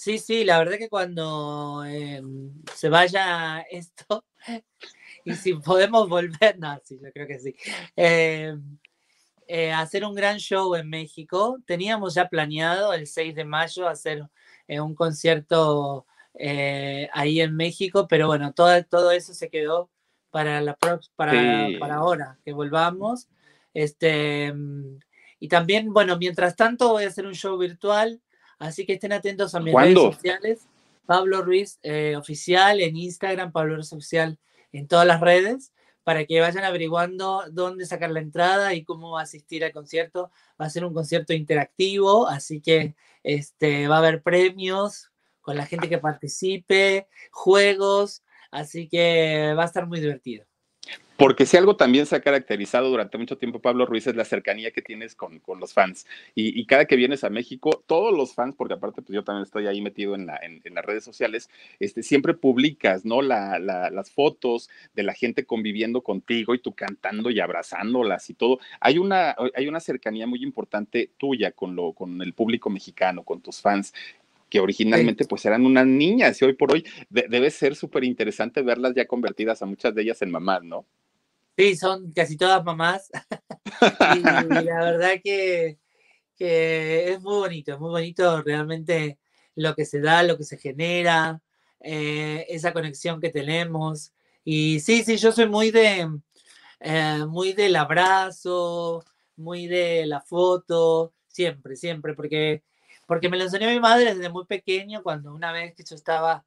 [0.00, 4.24] Sí, sí, la verdad que cuando em, se vaya esto,
[5.24, 7.54] y si podemos volver, no, sí, yo creo que sí.
[7.96, 8.54] Eh,
[9.46, 11.58] eh, hacer un gran show en México.
[11.66, 14.28] Teníamos ya planeado el 6 de mayo hacer
[14.68, 16.06] eh, un concierto
[17.12, 19.90] ahí en México, pero bueno, todo, todo eso se quedó
[20.30, 21.00] para, la para,
[21.78, 23.28] para ahora, que volvamos.
[23.74, 24.54] Este,
[25.40, 28.20] y también, bueno, mientras tanto voy a hacer un show virtual,
[28.58, 30.66] así que estén atentos a mis redes sociales.
[31.06, 34.38] Pablo Ruiz eh, Oficial en Instagram, Pablo Ruiz Oficial
[34.72, 39.64] en todas las redes, para que vayan averiguando dónde sacar la entrada y cómo asistir
[39.64, 40.30] al concierto.
[40.60, 45.66] Va a ser un concierto interactivo, así que este, va a haber premios con la
[45.66, 50.49] gente que participe, juegos, así que va a estar muy divertido.
[51.20, 54.70] Porque si algo también se ha caracterizado durante mucho tiempo, Pablo Ruiz, es la cercanía
[54.70, 56.06] que tienes con, los fans.
[56.34, 59.66] Y, cada que vienes a México, todos los fans, porque aparte pues yo también estoy
[59.66, 63.20] ahí metido en, la, en, las redes sociales, este, siempre publicas, ¿no?
[63.20, 68.58] las fotos de la gente conviviendo contigo y tú cantando y abrazándolas y todo.
[68.80, 73.42] Hay una, hay una cercanía muy importante tuya con, lo, con el público mexicano, con
[73.42, 73.92] tus fans
[74.48, 78.94] que originalmente pues eran unas niñas y hoy por hoy debe ser súper interesante verlas
[78.96, 80.86] ya convertidas a muchas de ellas en mamás, ¿no?
[81.56, 83.10] Sí, son casi todas mamás.
[84.16, 85.78] y, la verdad que,
[86.38, 89.18] es muy bonito, es muy bonito realmente
[89.54, 91.42] lo que se da, lo que se genera,
[91.80, 94.12] eh, esa conexión que tenemos.
[94.44, 96.08] Y sí, sí, yo soy muy de
[96.80, 99.04] eh, muy del abrazo,
[99.36, 102.62] muy de la foto, siempre, siempre, porque,
[103.06, 106.44] porque me lo enseñó mi madre desde muy pequeño, cuando una vez que yo estaba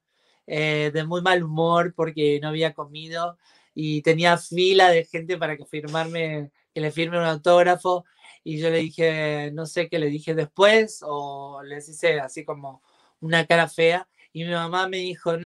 [0.48, 3.38] eh, de muy mal humor porque no había comido,
[3.74, 8.06] y tenía fila de gente para que firmarme, que le firme un autógrafo
[8.44, 12.82] y yo le dije, no sé qué le dije después o les hice así como
[13.20, 15.34] una cara fea y mi mamá me dijo,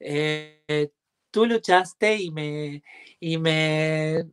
[0.00, 0.90] Eh,
[1.30, 2.82] tú luchaste y me,
[3.20, 4.24] y me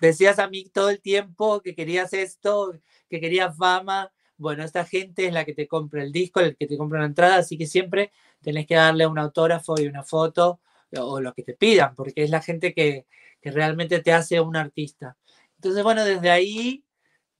[0.00, 2.72] decías a mí todo el tiempo que querías esto,
[3.08, 4.12] que querías fama.
[4.36, 7.06] Bueno, esta gente es la que te compra el disco, el que te compra la
[7.06, 10.60] entrada, así que siempre tenés que darle un autógrafo y una foto
[10.96, 13.06] o lo que te pidan, porque es la gente que,
[13.40, 15.16] que realmente te hace un artista.
[15.56, 16.84] Entonces, bueno, desde ahí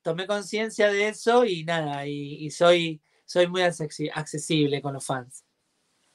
[0.02, 5.44] tomé conciencia de eso y nada, y, y soy, soy muy accesible con los fans.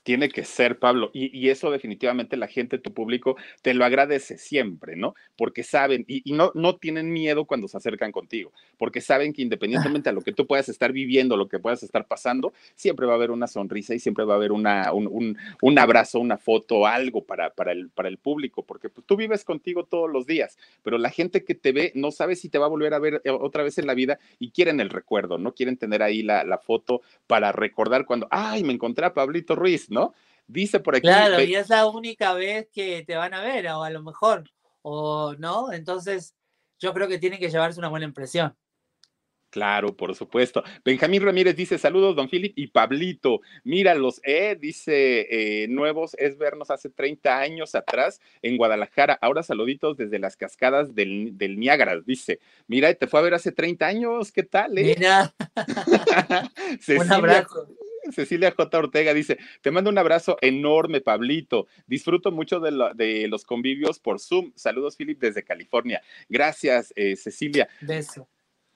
[0.06, 4.96] Tiene que ser, Pablo, y, eso definitivamente la gente, tu público, te lo agradece siempre,
[4.96, 5.15] ¿no?
[5.36, 10.10] Porque saben, y, no, no tienen miedo cuando se acercan contigo, porque saben que independientemente
[10.10, 13.15] a lo que tú puedas estar viviendo, lo que puedas estar pasando, siempre va a
[13.15, 17.24] haber una sonrisa y siempre va a haber una, un, un, abrazo, una foto, algo
[17.26, 21.00] para, para, el, para el público, porque pues, tú vives contigo todos los días, pero
[21.00, 23.32] la gente que te ve no sabe si te va a volver a ver eh,
[23.32, 25.56] otra vez en la vida y quieren el recuerdo, ¿no?
[25.56, 29.89] Quieren tener ahí la, la foto para recordar cuando, ay, me encontré a Pablito Ruiz,
[29.96, 30.14] ¿no?
[30.46, 31.08] Dice por aquí.
[31.08, 34.52] Claro, y es la única vez que te van a ver, o a lo mejor,
[34.84, 36.36] o no, entonces
[36.78, 38.56] yo creo que tienen que llevarse una buena impresión.
[39.56, 40.66] Claro, por supuesto.
[40.84, 43.40] Benjamín Ramírez dice, saludos, don Philip y Pablito.
[43.64, 49.18] Míralos, eh, dice, eh, nuevos es vernos hace 30 años atrás en Guadalajara.
[49.22, 52.40] Ahora saluditos desde las cascadas del, del Niágara, dice.
[52.68, 54.78] Mira, te fue a ver hace 30 años, ¿qué tal?
[54.78, 54.94] Eh?
[54.98, 55.34] Mira.
[57.00, 57.70] Un abrazo.
[58.12, 58.78] Cecilia J.
[58.78, 61.68] Ortega dice, te mando un abrazo enorme, Pablito.
[61.88, 64.52] Disfruto mucho de, los convivios por Zoom.
[64.56, 66.02] Saludos, Philip, desde California.
[66.30, 67.68] Gracias, eh, Cecilia.
[67.82, 68.28] Beso.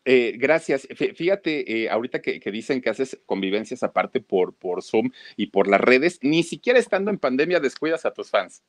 [0.06, 0.88] Eh, gracias.
[0.96, 5.82] Fíjate, eh, ahorita que, dicen que haces convivencias aparte por, por Zoom y por las
[5.82, 8.64] redes, ni siquiera estando en pandemia descuidas a tus fans.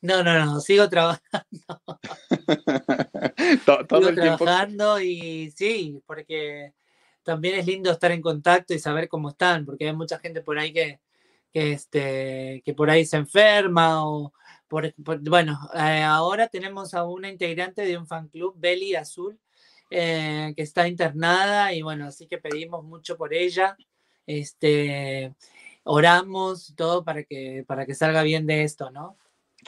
[0.00, 1.24] No, no, no, sigo trabajando.
[3.88, 6.74] todo, sigo trabajando y sí, porque
[7.24, 10.58] también es lindo estar en contacto y saber cómo están, porque hay mucha gente por
[10.58, 11.00] ahí que,
[11.52, 14.32] este, que por ahí se enferma o
[14.68, 19.38] por, bueno, eh, ahora tenemos a una integrante de un fan club, Belly Azul,
[19.90, 23.76] eh, que está internada y bueno, así que pedimos mucho por ella,
[24.26, 25.34] este,
[25.84, 29.16] oramos todo para que, para que salga bien de esto, ¿no?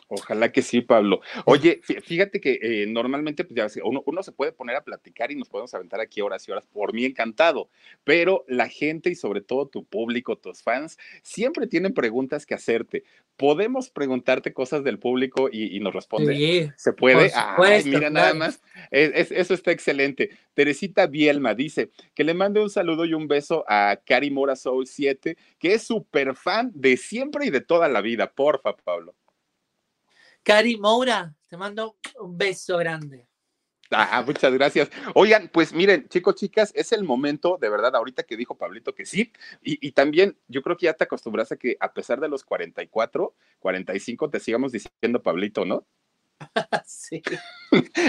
[0.09, 1.21] Ojalá que sí, Pablo.
[1.45, 5.37] Oye, fíjate que eh, normalmente pues ya, uno, uno, se puede poner a platicar y
[5.37, 7.69] nos podemos aventar aquí horas y horas, por mí encantado,
[8.05, 13.05] pero la gente y sobre todo tu público, tus fans, siempre tienen preguntas que hacerte.
[13.37, 16.37] ¿Podemos preguntarte cosas del público y, nos responden?
[16.37, 17.31] Sí, ¿Se puede?
[17.35, 18.63] Ay, mira, nada más.
[18.91, 20.31] eso está excelente.
[20.55, 24.87] Teresita Bielma dice que le mande un saludo y un beso a Cari Mora Soul
[24.87, 28.33] 7, que es súper fan de siempre y de toda la vida.
[28.33, 29.15] Porfa, Pablo.
[30.47, 33.27] Cari Moura, te mando un beso grande.
[33.91, 34.89] Ah, muchas gracias.
[35.17, 39.07] Oigan, pues miren, chicos, chicas, es el momento, de verdad, ahorita que dijo Pablito que
[39.07, 42.29] sí, y, y, también yo creo que ya te acostumbras a que a pesar de
[42.29, 45.85] los 44, 45, te sigamos diciendo Pablito, ¿no?
[46.87, 47.23] sí.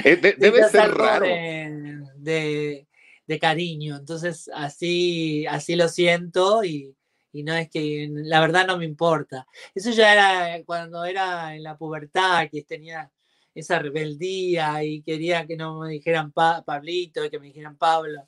[0.04, 1.26] Eh, de, debe ser raro.
[1.26, 2.88] De, de-
[3.26, 6.96] de cariño, entonces así, así lo siento y,
[7.38, 9.48] y no es que, la verdad no me importa.
[9.76, 13.12] Eso ya era cuando era en la pubertad, que tenía
[13.54, 18.28] esa rebeldía y quería que no me dijeran Pa- Pablito y que me dijeran Pablo,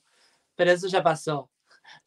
[0.55, 1.49] pero eso ya pasó.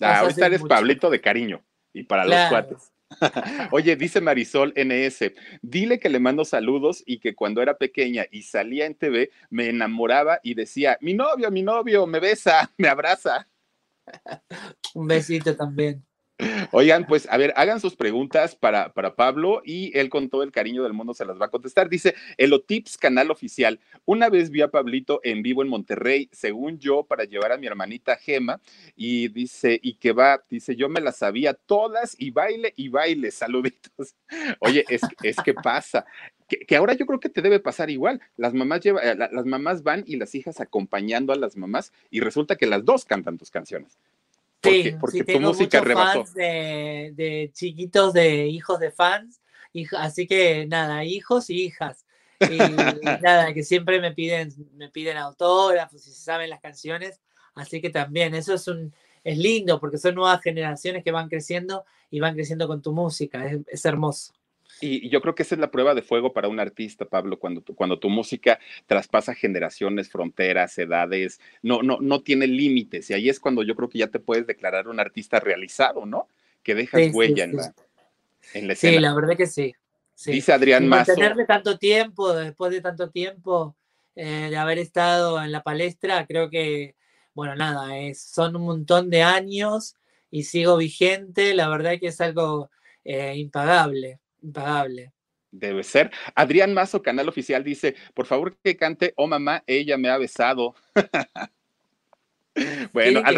[0.00, 0.68] Ah, ahorita eres mucho.
[0.68, 2.92] Pablito de cariño y para los cuates.
[3.70, 8.42] Oye, dice Marisol NS, dile que le mando saludos y que cuando era pequeña y
[8.42, 13.48] salía en TV me enamoraba y decía, mi novio, mi novio, me besa, me abraza.
[14.94, 16.04] Un besito también.
[16.72, 20.52] Oigan, pues a ver, hagan sus preguntas para, para Pablo y él con todo el
[20.52, 21.88] cariño del mundo se las va a contestar.
[21.88, 23.80] Dice, Elotips, canal oficial.
[24.04, 27.66] Una vez vi a Pablito en vivo en Monterrey, según yo, para llevar a mi
[27.66, 28.60] hermanita Gema
[28.96, 33.30] y dice, y que va, dice, yo me las sabía todas y baile y baile,
[33.30, 34.14] saluditos.
[34.60, 36.04] Oye, es, es que pasa.
[36.66, 38.20] Que, ahora yo creo que te debe pasar igual.
[38.36, 41.92] Las mamás, lleva, eh, la- las mamás van y las hijas acompañando a las mamás
[42.10, 43.96] y resulta que las dos cantan tus canciones.
[44.62, 46.24] Porque, Sí, porque sí, tu tengo música muchos rebasó.
[46.24, 49.40] fans de, de chiquitos, de hijos de fans,
[49.98, 52.06] así que nada, hijos y hijas.
[52.40, 52.58] Y
[53.22, 57.20] nada, que siempre me piden, me piden autógrafos y se saben las canciones,
[57.54, 58.94] así que también eso es un
[59.24, 63.46] es lindo porque son nuevas generaciones que van creciendo y van creciendo con tu música,
[63.46, 64.32] es, es hermoso.
[64.84, 67.60] Y yo creo que esa es la prueba de fuego para un artista, Pablo, cuando
[67.60, 73.08] tu, cuando tu música traspasa generaciones, fronteras, edades, no, no, no tiene límites.
[73.08, 76.26] Y ahí es cuando yo creo que ya te puedes declarar un artista realizado, ¿no?
[76.64, 77.56] Que dejas Sí, sí, huella en, sí.
[77.58, 77.74] la,
[78.54, 79.00] en la Sí, escena.
[79.00, 79.72] la verdad que sí.
[80.16, 80.32] sí.
[80.32, 81.12] Dice Adrián Mazo.
[81.12, 83.76] mantenerme tanto tiempo, después de tanto tiempo
[84.16, 86.96] eh, de haber estado en la palestra, creo que,
[87.34, 89.94] bueno, nada, es, son un montón de años
[90.28, 92.68] y sigo vigente, la verdad que es algo
[93.04, 95.12] eh, impagable, impagable.
[95.50, 96.10] Debe ser.
[96.34, 100.74] Adrián Mazo, canal oficial, dice, por favor que cante, oh mamá, ella me ha besado.
[102.92, 103.36] bueno, ¿Quieren al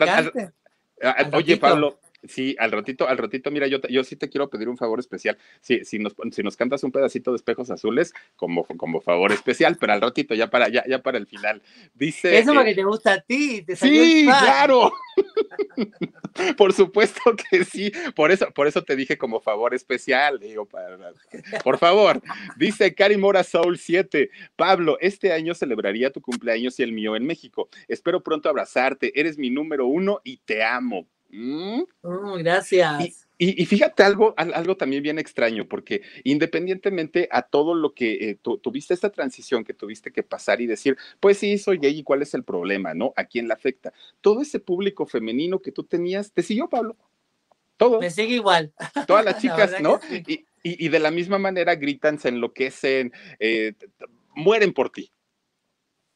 [1.00, 1.60] al- Oye, ratito?
[1.60, 4.76] Pablo, sí, al ratito, al ratito, mira, yo, te- yo sí te quiero pedir un
[4.76, 5.36] favor especial.
[5.60, 9.76] Si, si, nos, si nos cantas un pedacito de espejos azules, como, como favor especial,
[9.78, 11.62] pero al ratito, ya para, ya, ya para el final.
[11.94, 12.38] Dice.
[12.38, 14.92] Eso eh, porque te gusta a ti, te salió el Sí, claro.
[16.56, 17.20] por supuesto
[17.50, 17.92] que sí.
[18.14, 21.12] Por eso, por eso te dije como favor especial, digo, para-
[21.62, 22.20] por favor.
[22.56, 24.30] Dice Cari Mora Soul 7.
[24.56, 27.68] Pablo, este año celebraría tu cumpleaños y el mío en México.
[27.88, 29.18] Espero pronto abrazarte.
[29.18, 31.06] Eres mi número uno y te amo.
[31.36, 31.82] ¿Mm?
[32.02, 33.26] Mm, gracias.
[33.36, 38.30] Y, y fíjate algo, al- algo también bien extraño, porque independientemente a todo lo que
[38.30, 41.98] eh, tu- tuviste esta transición que tuviste que pasar y decir, pues sí, soy gay
[41.98, 43.12] y cuál es el problema, ¿no?
[43.16, 43.92] ¿A quién le afecta?
[44.20, 46.96] Todo ese público femenino que tú tenías, te siguió, Pablo.
[47.76, 48.72] Todo, Me sigue igual.
[49.08, 50.00] todas las La chicas, ¿no?
[50.08, 50.22] sí.
[50.28, 50.46] Y,
[50.86, 53.74] y- de la misma manera gritan, se enloquecen, eh,
[54.36, 55.10] mueren por ti.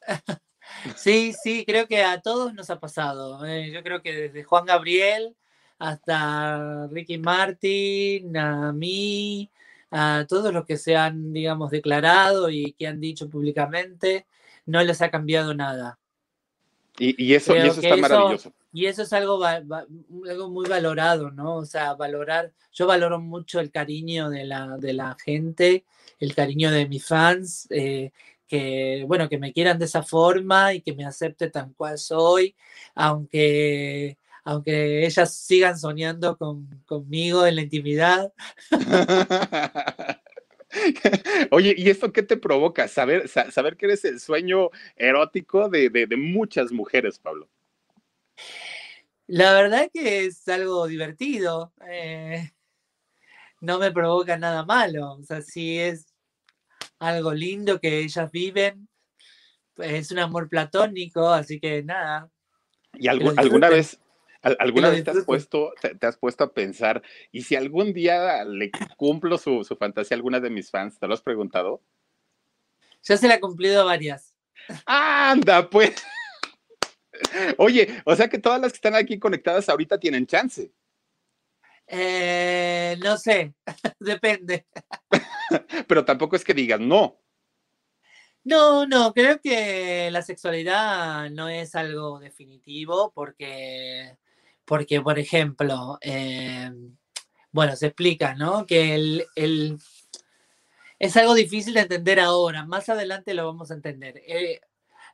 [0.97, 3.45] Sí, sí, creo que a todos nos ha pasado.
[3.45, 5.35] eh, yo creo que desde Juan Gabriel
[5.79, 9.49] hasta Ricky Martin, a mí,
[9.91, 14.27] a todos los que se han, digamos, declarado y que han dicho públicamente,
[14.67, 15.99] no les ha cambiado nada.
[16.99, 18.53] Y, y eso, y eso está eso- maravilloso.
[18.71, 19.87] Y eso es algo, va- va-
[20.29, 21.57] algo muy valorado, ¿no?
[21.57, 25.85] O sea, valorar, yo valoro mucho el cariño de la, de la gente,
[26.19, 28.13] el cariño de mis fans, eh,
[28.49, 32.57] que, bueno, que me quieran de esa forma y que me acepte tan cual soy,
[32.95, 38.33] aunque, aunque ellas sigan soñando con, conmigo en la intimidad.
[41.51, 42.89] Oye, ¿y esto qué te provoca?
[42.89, 47.49] Saber, sa- saber que eres el sueño erótico de, de- de muchas mujeres, Pablo.
[49.27, 52.51] La verdad que es algo divertido, eh,
[53.61, 56.08] no me provoca nada malo, o sea, sí es
[56.99, 58.89] algo lindo que ellas viven,
[59.77, 62.31] es un amor platónico, así que nada.
[62.95, 64.01] ¿Y lo alguna vez,
[64.43, 67.93] al- alguna vez te has, puesto, te, te has puesto a pensar, y si algún
[67.93, 71.83] día le cumplo su, su fantasía a alguna de mis fans, ¿te lo has preguntado?
[73.05, 74.35] Ya se la he cumplido a varias.
[74.85, 75.95] ¡Anda, pues!
[77.59, 80.73] Oye, o sea que todas las que están aquí conectadas ahorita tienen chance.
[81.89, 83.55] Eh, no sé,
[83.99, 84.67] depende.
[85.89, 87.19] Pero tampoco es que digas no.
[88.45, 94.17] No, no, creo que la sexualidad no es algo definitivo porque,
[94.65, 96.71] porque por ejemplo, eh,
[97.53, 98.65] bueno, se explica, ¿no?
[98.65, 99.79] Que el, el,
[100.99, 104.23] es algo difícil de entender ahora, más adelante lo vamos a entender.
[104.27, 104.61] Eh,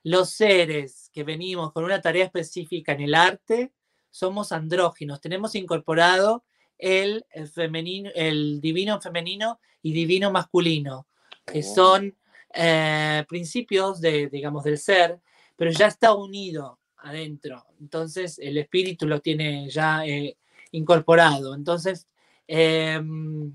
[0.05, 3.73] los seres que venimos con una tarea específica en el arte
[4.11, 6.45] somos andróginos, tenemos incorporado
[6.79, 11.07] el, femenino, el divino femenino y divino masculino,
[11.45, 11.75] que oh.
[11.75, 12.17] son
[12.53, 15.21] eh, principios de, digamos, del ser,
[15.57, 17.67] pero ya está unido adentro.
[17.81, 20.37] Entonces el espíritu lo tiene ya eh,
[20.73, 21.55] incorporado.
[21.55, 22.07] Entonces
[22.47, 23.53] em,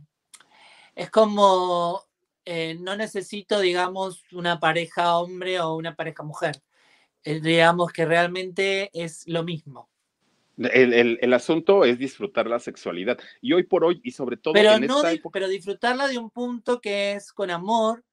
[0.96, 2.04] es como
[2.46, 6.62] eh, no necesito, digamos, una pareja hombre o una pareja mujer.
[7.24, 9.90] digamos que realmente es lo mismo.
[10.60, 13.18] El, asunto es disfrutar la sexualidad.
[13.42, 15.34] Y hoy por hoy, y sobre todo pero en esta época...
[15.34, 18.04] Pero disfrutarla de un punto que es con amor,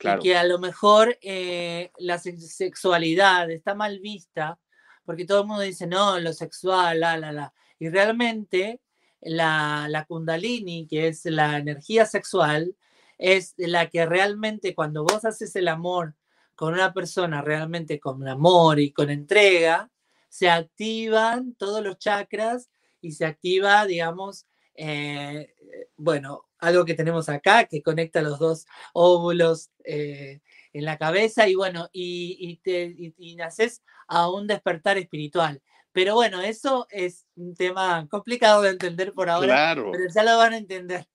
[0.00, 4.58] y que a lo mejor eh, la sexualidad está mal vista,
[5.04, 7.54] porque todo el mundo dice, no, lo sexual, la, la, la.
[7.78, 8.80] Y realmente
[9.20, 12.74] la, la kundalini, que es la energía sexual,
[13.18, 16.14] es la que realmente cuando vos haces el amor
[16.56, 19.91] con una persona realmente con amor y con entrega,
[20.32, 22.70] se activan todos los chakras
[23.02, 25.54] y se activa, digamos, eh,
[25.94, 28.64] bueno, algo que tenemos acá que conecta los dos
[28.94, 30.40] óvulos eh,
[30.72, 35.60] en la cabeza y bueno, y, te, y, naces a un despertar espiritual.
[35.92, 40.54] Pero bueno, eso es un tema complicado de entender por ahora, pero ya lo van
[40.54, 41.06] a entender.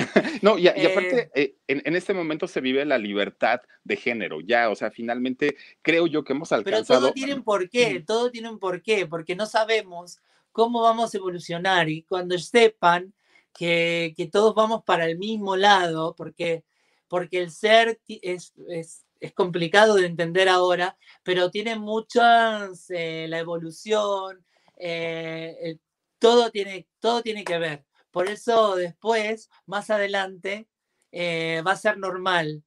[0.42, 4.70] no, y, aparte, eh, eh, en, este momento se vive la libertad de género, ya,
[4.70, 6.84] o sea, finalmente creo yo que hemos alcanzado.
[6.86, 10.20] Pero todo tiene un porqué, todo tiene un porqué, porque no sabemos
[10.52, 13.12] cómo vamos a evolucionar y cuando sepan
[13.52, 16.64] que, todos vamos para el mismo lado, porque,
[17.08, 24.44] porque el ser es, es, complicado de entender ahora, pero tiene muchas, eh, la evolución,
[26.18, 27.84] todo, tiene, todo tiene que ver.
[28.10, 30.68] Por eso después, más adelante,
[31.12, 32.64] eh, va a ser normal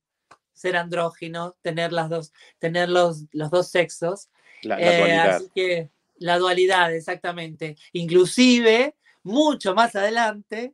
[0.53, 4.29] ser andrógino, tener las dos, tener los, los dos sexos.
[4.61, 5.35] La, eh, dualidad.
[5.35, 7.75] así que la dualidad, exactamente.
[7.91, 10.73] Inclusive, mucho más adelante,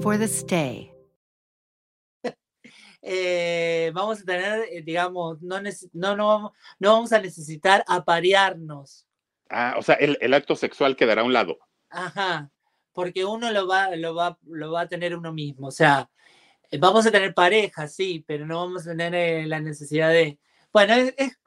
[0.00, 0.90] for the stay.
[3.06, 9.06] Eh, vamos a tener, eh, digamos, no, no, no, vamos, no vamos a necesitar aparearnos.
[9.50, 11.58] Ah, o sea, el, el, acto sexual quedará a un lado.
[11.90, 12.50] Ajá,
[12.94, 15.66] porque uno lo va, lo va, lo va a tener uno mismo.
[15.66, 16.08] O sea,
[16.70, 20.38] eh, vamos a tener pareja, sí, pero no vamos a tener la necesidad de,
[20.74, 20.94] bueno,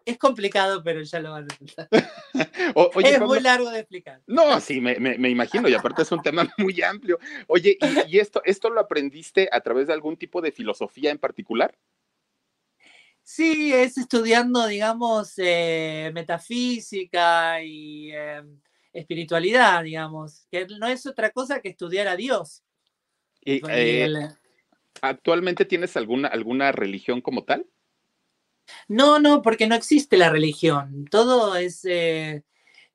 [0.06, 1.90] es, complicado, pero ya lo van a entender.
[3.04, 4.22] es muy largo de explicar.
[4.26, 4.94] No, sí, me,
[5.30, 7.20] imagino, y aparte es un tema muy amplio.
[7.48, 11.78] Oye, ¿y, esto, esto lo aprendiste a través de algún tipo de filosofía en particular?
[13.22, 18.44] Sí, es estudiando, digamos, eh, metafísica y eh,
[18.94, 22.64] espiritualidad, digamos, que no es otra cosa que estudiar a Dios.
[23.42, 24.30] ¿Y, eh,
[25.02, 27.68] ¿Actualmente tienes alguna, alguna religión como tal?
[28.88, 31.06] No, no, porque no existe la religión.
[31.10, 31.86] Todo es...
[31.86, 32.44] Eh,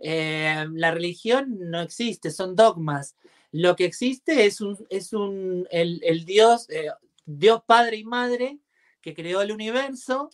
[0.05, 3.16] eh, la religión no existe, son dogmas.
[3.53, 6.91] Lo que existe es un, es un el, Dios, eh,
[7.25, 8.59] Dios Padre y Madre
[9.01, 10.31] que creó el universo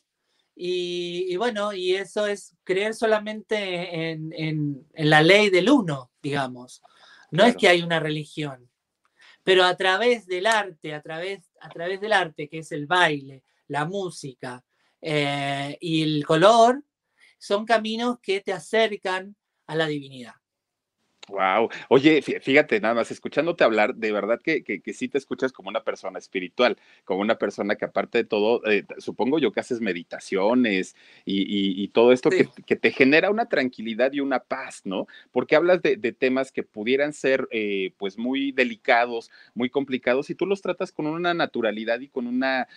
[0.61, 6.83] y, bueno, y eso es creer solamente en, la ley del uno, digamos.
[7.31, 8.69] No es que hay una religión,
[9.45, 13.45] pero a través del arte, a través, a través del arte, que es el baile,
[13.69, 14.65] la música,
[15.01, 16.85] eh, y el color
[17.39, 19.37] son caminos que te acercan
[19.67, 20.35] a la divinidad.
[21.29, 21.69] Wow.
[21.91, 25.85] Oye, fíjate, nada más, escuchándote hablar, de verdad que, que, sí te escuchas como una
[25.85, 30.97] persona espiritual, como una persona que aparte de todo, eh, supongo yo que haces meditaciones
[31.27, 35.07] y, todo esto que, te genera una tranquilidad y una paz, ¿no?
[35.31, 40.47] Porque hablas de, temas que pudieran ser eh, pues muy delicados, muy complicados y tú
[40.47, 42.69] los tratas con una naturalidad y con una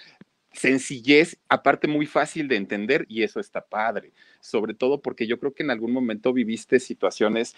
[0.54, 5.54] sencillez, aparte muy fácil de entender y eso está padre, sobre todo porque yo creo
[5.54, 7.56] que en algún momento viviste situaciones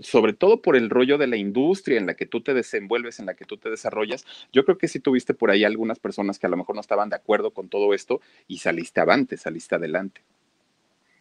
[0.00, 3.26] sobre todo por el rollo de la industria en la que tú te desenvuelves, en
[3.26, 6.46] la que tú te desarrollas, yo creo que sí tuviste por ahí algunas personas que
[6.46, 10.22] a lo mejor no estaban de acuerdo con todo esto y saliste avante, saliste adelante.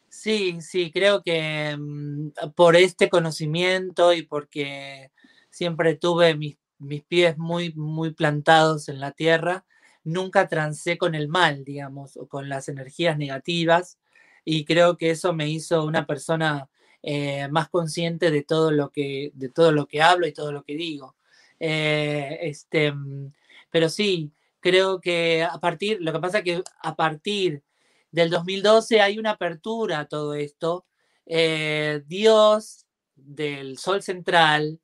[0.09, 5.11] Sí, sí, creo que mm, por este conocimiento y porque
[5.49, 9.65] siempre tuve mis, mis pies muy, muy plantados en la tierra,
[10.08, 13.99] nunca transé con el mal, digamos, o con las energías negativas.
[14.45, 16.70] Y creo que eso me hizo una persona
[17.03, 20.64] eh, más consciente de todo, lo que, de todo lo que hablo y todo lo
[20.64, 21.16] que digo.
[21.60, 23.34] Eh, este, mm,
[23.70, 24.32] pero sí,
[24.62, 27.64] creo que a partir, lo que pasa es que a partir
[28.12, 30.86] del 2012 hay una apertura a todo esto.
[31.26, 32.86] Eh, Dios
[33.16, 34.80] del Sol Central,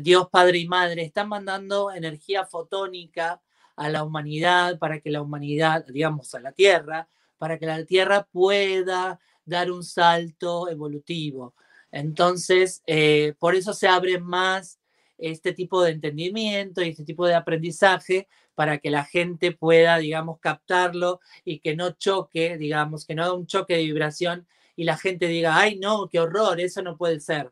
[0.00, 3.40] Dios Padre y Madre, están mandando energía fotónica
[3.80, 7.08] a la humanidad para que la humanidad, digamos, a la Tierra,
[7.38, 11.54] para que la Tierra pueda dar un salto evolutivo.
[11.90, 14.78] Entonces, eh, por eso se abre más
[15.16, 20.40] este tipo de entendimiento y este tipo de aprendizaje para que la gente pueda, digamos,
[20.40, 24.98] captarlo y que no choque, digamos, que no haga un choque de vibración y la
[24.98, 27.50] gente diga, ay, no, qué horror, eso no puede ser.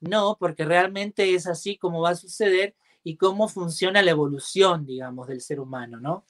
[0.00, 2.74] No, porque realmente es así como va a suceder
[3.04, 6.24] y cómo funciona la evolución, digamos, del ser humano, ¿no?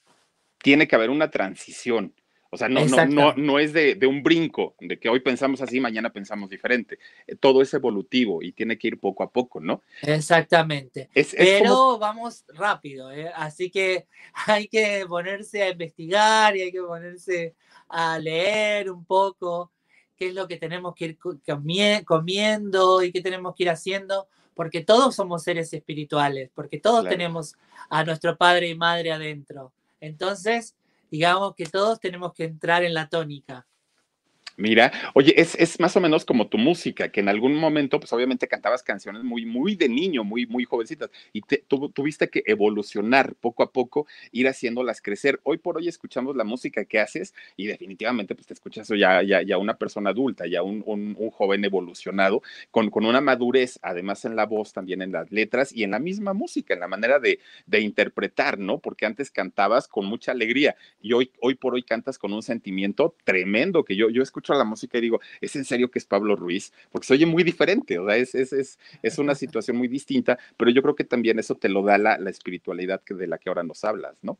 [0.61, 2.13] Tiene que haber una transición.
[2.53, 5.79] O sea, no, no, no, no es de, un brinco, de que hoy pensamos así,
[5.79, 6.99] mañana pensamos diferente.
[7.25, 9.81] Eh, todo es evolutivo y tiene que ir poco a poco, ¿no?
[10.03, 11.09] Exactamente.
[11.35, 13.31] Pero vamos rápido, ¿eh?
[13.35, 14.05] así que
[14.45, 17.55] hay que ponerse a investigar y hay que ponerse
[17.89, 19.71] a leer un poco
[20.15, 21.17] qué es lo que tenemos que ir
[22.05, 27.55] comiendo y qué tenemos que ir haciendo, porque todos somos seres espirituales, porque todos tenemos
[27.89, 29.73] a nuestro padre y madre adentro.
[29.99, 30.75] Entonces,
[31.11, 33.65] digamos que todos tenemos que entrar en la tónica.
[34.55, 38.47] Mira, oye, es, más o menos como tu música, que en algún momento, pues obviamente
[38.47, 43.71] cantabas canciones muy, muy de niño, muy, muy jovencitas, y tuviste que evolucionar poco a
[43.71, 45.39] poco, ir haciéndolas crecer.
[45.41, 49.41] Hoy por hoy escuchamos la música que haces y definitivamente pues te escuchas ya, ya,
[49.41, 50.83] ya una persona adulta, ya un,
[51.31, 55.83] joven evolucionado, con, con, una madurez, además en la voz, también en las letras y
[55.83, 58.77] en la misma música, en la manera de, de interpretar, ¿no?
[58.77, 63.15] Porque antes cantabas con mucha alegría y hoy, hoy por hoy cantas con un sentimiento
[63.23, 66.05] tremendo que yo, yo escucho a la música y digo, ¿es en serio que es
[66.05, 66.73] Pablo Ruiz?
[66.91, 70.71] Porque se oye muy diferente, o sea, es, es, es, una situación muy distinta, pero
[70.71, 73.49] yo creo que también eso te lo da la, la espiritualidad que, de la que
[73.49, 74.37] ahora nos hablas, ¿no?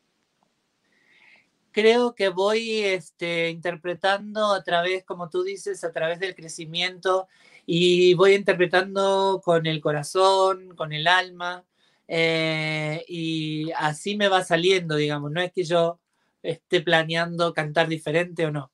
[1.73, 7.27] creo que voy este, interpretando a través, como tú dices, a través del crecimiento
[7.65, 11.65] y voy interpretando con el corazón, con el alma
[12.07, 15.99] eh, y así me va saliendo, digamos, no es que yo
[16.41, 18.71] esté planeando cantar diferente o no.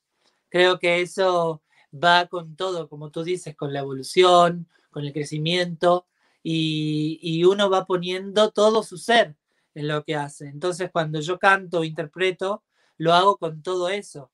[0.50, 1.62] Creo que eso
[1.94, 6.06] va con todo, como tú dices, con la evolución, con el crecimiento,
[6.44, 9.36] y, uno va poniendo todo su ser
[9.76, 10.48] en lo que hace.
[10.48, 12.64] Entonces, cuando yo canto o interpreto,
[12.98, 14.32] lo hago con todo eso.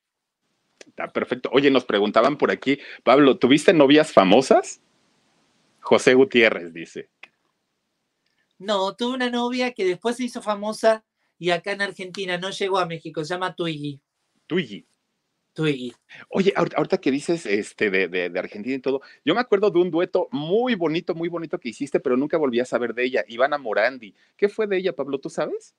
[0.88, 1.50] Está perfecto.
[1.52, 4.82] Oye, nos preguntaban por aquí, Pablo, ¿tuviste novias famosas?
[5.82, 7.10] José Gutiérrez dice.
[8.58, 11.04] No, tuve una novia que después se hizo famosa
[11.38, 14.00] y acá en Argentina no llegó a México, se llama Twiggy.
[14.48, 14.86] Twiggy.
[16.30, 20.28] Oye, ahorita, que dices este, de, Argentina y todo, yo me acuerdo de un dueto
[20.32, 24.14] muy bonito, muy bonito que hiciste, pero nunca volví a saber de ella, Ivana Morandi.
[24.36, 25.20] ¿Qué fue de ella, Pablo?
[25.20, 25.76] ¿Tú sabes?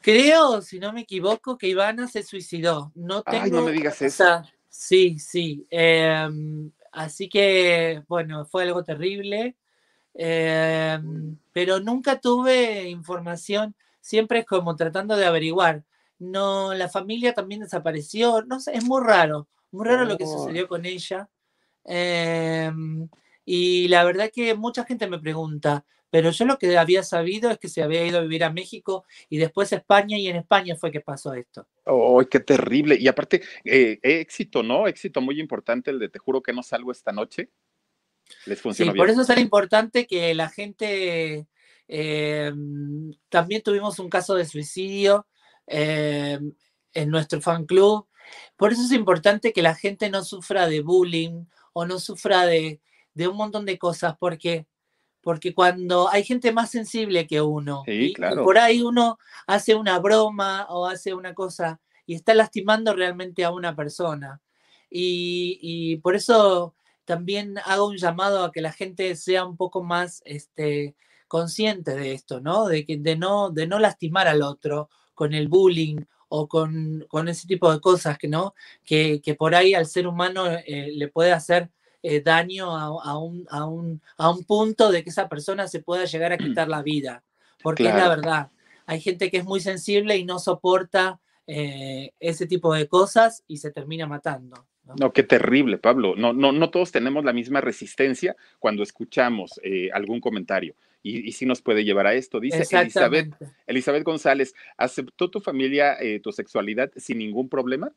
[0.00, 2.92] Creo, si no me equivoco, que Ivana se suicidó.
[2.94, 3.44] No tengo.
[3.44, 4.42] Ay, no me digas eso.
[4.68, 5.66] Sí, sí.
[5.70, 9.56] Em, así que, bueno, fue algo terrible.
[10.14, 13.74] Em, pero nunca tuve información.
[14.00, 15.84] Siempre es como tratando de averiguar
[16.18, 20.38] no, la familia también desapareció, no sé, es muy raro, muy raro lo que oh.
[20.38, 21.28] sucedió con ella.
[21.84, 23.08] Em,
[23.44, 27.58] y la verdad que mucha gente me pregunta, pero yo lo que había sabido es
[27.58, 30.74] que se había ido a vivir a México y después a España y en España
[30.76, 31.66] fue que pasó esto.
[31.84, 32.96] ¡Oh, qué terrible!
[32.98, 34.86] Y aparte, eh, éxito, ¿no?
[34.86, 37.50] Éxito muy importante el de Te juro que no salgo esta noche.
[38.46, 41.46] Les funcionó sí, Por eso es tan importante que la gente...
[41.90, 45.26] Em, también tuvimos un caso de suicidio
[45.68, 46.38] eh,
[46.94, 48.06] en nuestro fan club.
[48.56, 52.80] Por eso es importante que la gente no sufra de bullying o no sufra de,
[53.16, 54.66] un montón de cosas, porque,
[55.20, 60.66] porque cuando hay gente más sensible que uno, y, por ahí uno hace una broma
[60.70, 64.40] o hace una cosa y está lastimando realmente a una persona.
[64.90, 70.22] Y, por eso también hago un llamado a que la gente sea un poco más
[70.24, 70.94] este,
[71.26, 72.66] consciente de esto, ¿no?
[72.66, 74.88] De, que, de, no, de no lastimar al otro
[75.18, 75.96] con el bullying
[76.28, 78.54] o con, ese tipo de cosas que, ¿no?
[78.84, 81.70] que, por ahí al ser humano eh, le puede hacer
[82.04, 86.04] eh, daño a, un, a, un, a, un, punto de que esa persona se pueda
[86.04, 87.24] llegar a quitar la vida.
[87.60, 88.50] Porque es la verdad.
[88.86, 93.56] Hay gente que es muy sensible y no soporta eh, ese tipo de cosas y
[93.56, 94.68] se termina matando.
[94.84, 94.94] ¿no?
[95.00, 96.14] No, qué terrible, Pablo.
[96.16, 100.76] No, no, no todos tenemos la misma resistencia cuando escuchamos eh, algún comentario.
[101.02, 102.40] Y, y sí nos puede llevar a esto.
[102.40, 103.34] Dice Elizabeth.
[103.66, 107.92] Elizabeth González, ¿aceptó tu familia eh, tu sexualidad sin ningún problema?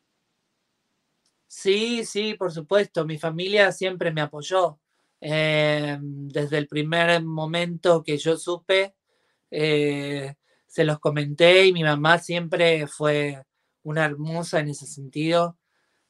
[1.48, 3.06] Sí, sí, por supuesto.
[3.06, 4.80] Mi familia siempre me apoyó.
[5.20, 8.96] Eh, desde el primer momento que yo supe,
[9.52, 10.34] eh,
[10.66, 13.44] se los comenté y mi mamá siempre fue
[13.84, 15.58] una hermosa en ese sentido.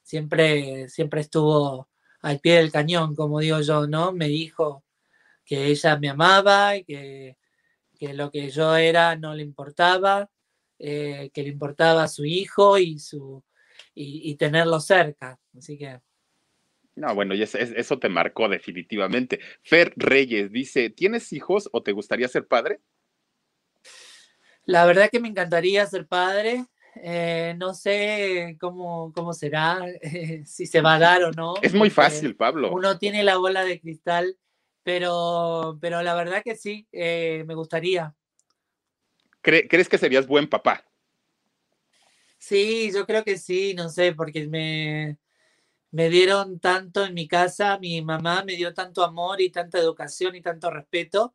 [0.02, 1.88] Siempre, siempre estuvo
[2.20, 4.12] al pie del cañón, como digo yo, ¿no?
[4.12, 4.84] Me dijo
[5.44, 7.36] que ella me amaba y que,
[7.98, 10.30] que lo que yo era no le importaba,
[10.78, 13.42] eh, que le importaba su hijo y su
[13.94, 15.38] y, y tenerlo cerca.
[15.56, 16.00] Así que
[16.94, 19.40] No, bueno, y es- es- eso te marcó definitivamente.
[19.62, 22.80] Fer Reyes dice, ¿tienes hijos o te gustaría ser padre?
[24.64, 26.64] la verdad que me encantaría ser padre.
[27.02, 31.54] eh, no sé cómo, cómo será, eh, si se va a dar o no.
[31.62, 32.70] Es muy fácil, Pablo.
[32.72, 34.36] Uno tiene la bola de cristal,
[34.82, 38.14] pero, pero la verdad que sí, eh, me gustaría.
[39.42, 40.84] ¿Cre- ¿Crees que serías buen papá?
[42.38, 45.18] Sí, yo creo que sí, no sé, porque me,
[45.92, 50.34] me dieron tanto en mi casa, mi mamá me dio tanto amor y tanta educación
[50.34, 51.34] y tanto respeto,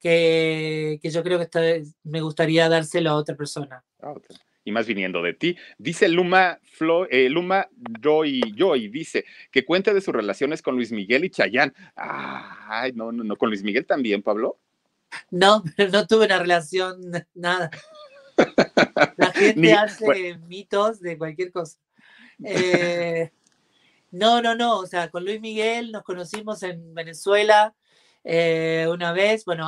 [0.00, 3.84] que, que yo creo que me gustaría dárselo a otra persona.
[4.00, 4.14] Ah.
[4.68, 5.56] Y más viniendo de ti.
[5.78, 7.70] Dice Luma, Flo, eh, Luma
[8.02, 11.74] Joy, Joy, dice que cuente de sus relaciones con Luis Miguel y Chayán.
[11.96, 14.58] Ay, no, no, no, con Luis Miguel también, Pablo.
[15.30, 17.00] No, pero no tuve una relación,
[17.32, 17.70] nada.
[19.16, 20.46] La gente Ni- hace bueno.
[20.46, 21.78] mitos de cualquier cosa.
[22.44, 23.30] Eh,
[24.10, 24.80] no, no, no.
[24.80, 27.74] O sea, con Luis Miguel nos conocimos en Venezuela
[28.22, 29.46] eh, una vez.
[29.46, 29.66] Bueno,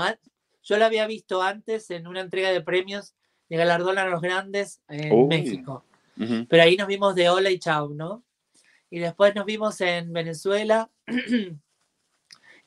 [0.62, 3.14] yo lo había visto antes en una entrega de premios
[3.50, 5.26] de Galardón a los Grandes en Uy.
[5.28, 5.84] México.
[6.48, 8.24] Pero ahí nos vimos de hola y chau, ¿no?
[8.90, 10.90] Y después nos vimos en Venezuela.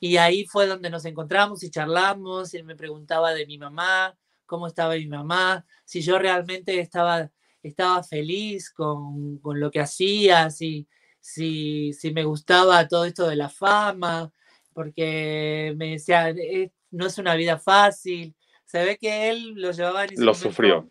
[0.00, 2.52] Y ahí fue donde nos encontramos y charlamos.
[2.52, 4.14] Y él me preguntaba de mi mamá,
[4.44, 7.30] cómo estaba mi mamá, si yo realmente estaba,
[7.62, 10.86] estaba feliz con, con lo que hacía, si,
[11.20, 14.30] si, si me gustaba todo esto de la fama,
[14.74, 18.34] porque me decía, "Eh, no es una vida fácil.
[18.74, 20.88] Se ve que él lo llevaba en ese Lo sufrió.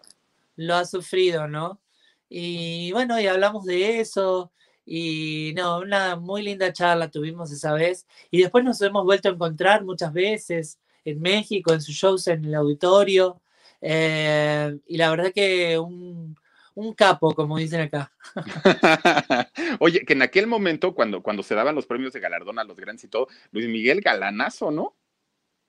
[0.56, 1.82] lo ha sufrido, ¿no?
[2.30, 4.54] Y bueno, y hablamos de eso.
[4.86, 8.08] Y no, una muy linda charla tuvimos esa vez.
[8.32, 12.46] Y después nos hemos vuelto a encontrar muchas veces en México, en sus shows en
[12.46, 13.42] el auditorio.
[13.82, 16.38] eh, y la verdad que un,
[16.76, 18.14] un capo, como dicen acá.
[19.82, 22.78] Oye, que en aquel momento, cuando, cuando se daban los premios de galardón a los
[22.78, 24.96] grandes y todo, Luis Miguel galanazo, ¿no?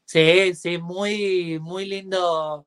[0.09, 2.66] Sí, sí, muy, muy lindo,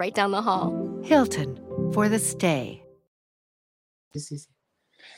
[0.00, 0.72] right down the hall.
[1.04, 1.56] Hilton
[1.92, 2.82] for the stay.
[4.12, 4.48] sí, sí, sí.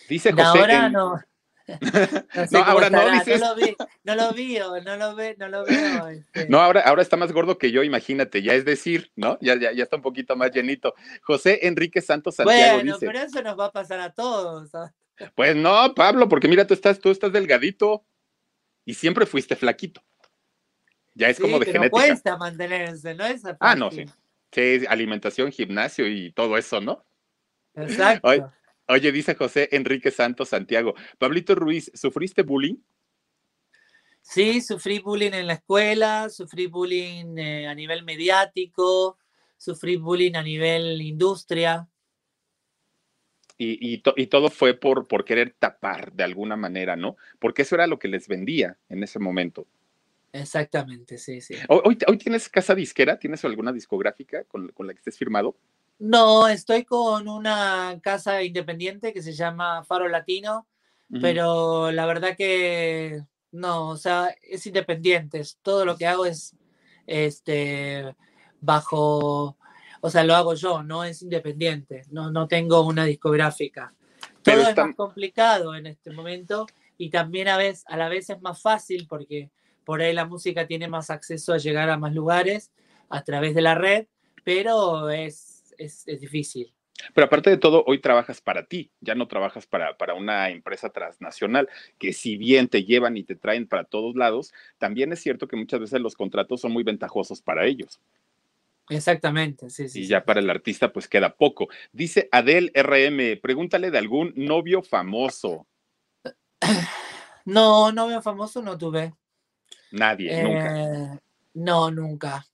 [0.08, 0.58] Dice No, José.
[0.60, 1.20] ahora en- no.
[1.68, 3.40] No, sé No, ahora no, estará, dices.
[3.40, 6.08] No lo, vi, no lo veo, no lo ve, no lo veo.
[6.08, 6.48] este.
[6.48, 9.38] No, ahora, ahora está más gordo que yo, imagínate, ya es decir, ¿no?
[9.40, 10.94] Ya, ya, ya está un poquito más llenito.
[11.22, 14.70] José Enrique Santos Santiago bueno, dice, pero eso nos va a pasar a todos.
[14.70, 14.90] ¿sabes?
[15.36, 18.04] pues no, Pablo, porque mira, tú estás, tú estás delgadito
[18.84, 20.02] y siempre fuiste flaquito.
[21.14, 22.06] Ya es Sí, como de pero genética.
[22.06, 24.04] cuesta mantenerse, ¿no es Ah, no, sí.
[24.52, 27.04] Sí, alimentación, gimnasio y todo eso, ¿no?
[27.74, 28.28] Exacto.
[28.28, 28.44] Oye,
[28.88, 32.76] Oye, dice José Enrique Santos Santiago, Pablito Ruiz, ¿sufriste bullying?
[34.22, 39.18] Sí, sufrí bullying en la escuela, sufrí bullying eh, a nivel mediático,
[39.56, 41.88] sufrí bullying a nivel industria.
[43.58, 47.16] Y, y, to- y todo fue por, por querer tapar de alguna manera, ¿no?
[47.38, 49.66] Porque eso era lo que les vendía en ese momento.
[50.32, 51.54] Exactamente, sí, sí.
[51.68, 53.18] ¿Hoy, hoy, tienes casa disquera?
[53.18, 55.56] ¿Tienes alguna discográfica con, con la que estés firmado?
[55.98, 60.66] No, estoy con una casa independiente que se llama Faro Latino,
[61.10, 61.20] Ujú.
[61.20, 63.22] pero la verdad que
[63.52, 65.40] no, o sea, es independiente.
[65.40, 66.56] es- Todo lo que hago es
[67.06, 68.16] este
[68.60, 69.56] bajo,
[70.00, 73.92] o sea, lo hago yo, no es independiente, no, no tengo una discográfica.
[74.42, 76.66] Pero Todo está- es más complicado en este momento
[76.96, 79.50] y también a, vez, a la vez es más fácil porque
[79.84, 82.70] por ahí la música tiene más acceso a llegar a más lugares
[83.08, 84.06] a través de la red,
[84.44, 86.72] pero es, es, es difícil.
[87.14, 90.90] Pero aparte de todo, hoy trabajas para ti, ya no trabajas para, para, una empresa
[90.90, 91.68] transnacional,
[91.98, 95.56] que si bien te llevan y te traen para todos lados, también es cierto que
[95.56, 98.00] muchas veces los contratos son muy ventajosos para ellos.
[98.88, 100.02] Exactamente, sí, sí.
[100.02, 101.68] Y ya para el artista pues queda poco.
[101.92, 105.66] Dice Adel RM, pregúntale de algún novio famoso.
[107.44, 109.14] No, novio famoso no tuve.
[109.92, 111.14] Nadie, nunca.
[111.14, 111.18] Eh,
[111.54, 112.46] no, nunca.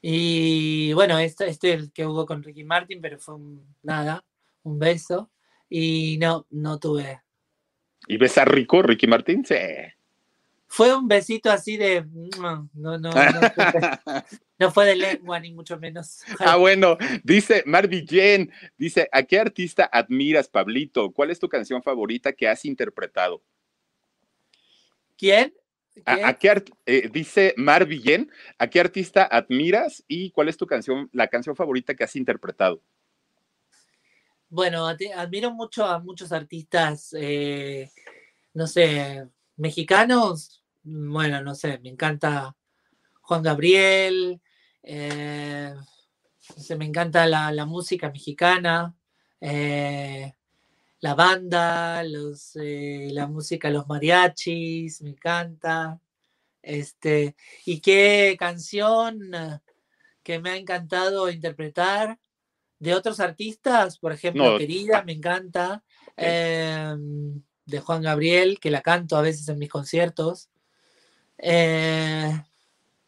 [0.00, 4.24] Y bueno, este, este el que hubo con Ricky Martin, pero fue un, nada,
[4.62, 5.30] un beso.
[5.68, 7.22] Y no, no tuve.
[8.06, 9.44] ¿Y besa rico Ricky Martin?
[9.44, 9.54] Sí.
[10.66, 12.04] Fue un besito así de.
[12.38, 13.10] No, no, no.
[14.58, 16.22] No, fue de lengua, ni mucho menos.
[16.38, 21.12] Ah, bueno, dice Marvin Jen, dice, ¿a qué artista admiras, Pablito?
[21.12, 23.42] ¿Cuál es tu canción favorita que has interpretado?
[25.16, 25.54] ¿Quién?
[26.06, 31.08] ¿A, qué eh, dice Mar Villén, ¿a qué artista admiras y cuál es tu canción,
[31.12, 32.82] la canción favorita que has interpretado?
[34.48, 37.90] Bueno, admiro mucho a muchos artistas, eh,
[38.52, 39.26] no sé,
[39.56, 40.62] mexicanos.
[40.82, 42.54] Bueno, no sé, me encanta
[43.22, 44.40] Juan Gabriel,
[44.82, 45.74] eh,
[46.76, 48.94] me encanta la, música mexicana,
[51.04, 56.00] la banda, los, la música, los mariachis, me encanta.
[56.62, 57.36] Este,
[57.66, 59.20] y qué canción
[60.22, 62.18] que me ha encantado interpretar
[62.78, 65.84] de otros artistas, por ejemplo, Querida, me encanta,
[66.16, 70.48] em, de Juan Gabriel, que la canto a veces en mis conciertos.
[71.36, 72.32] Eh,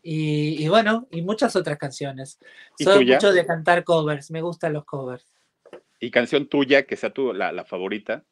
[0.03, 2.39] y, bueno, y muchas otras canciones.
[2.79, 5.36] Soy mucho de cantar covers, me gustan los covers.
[5.99, 8.25] ¿Y canción tuya que sea tu, la, favorita?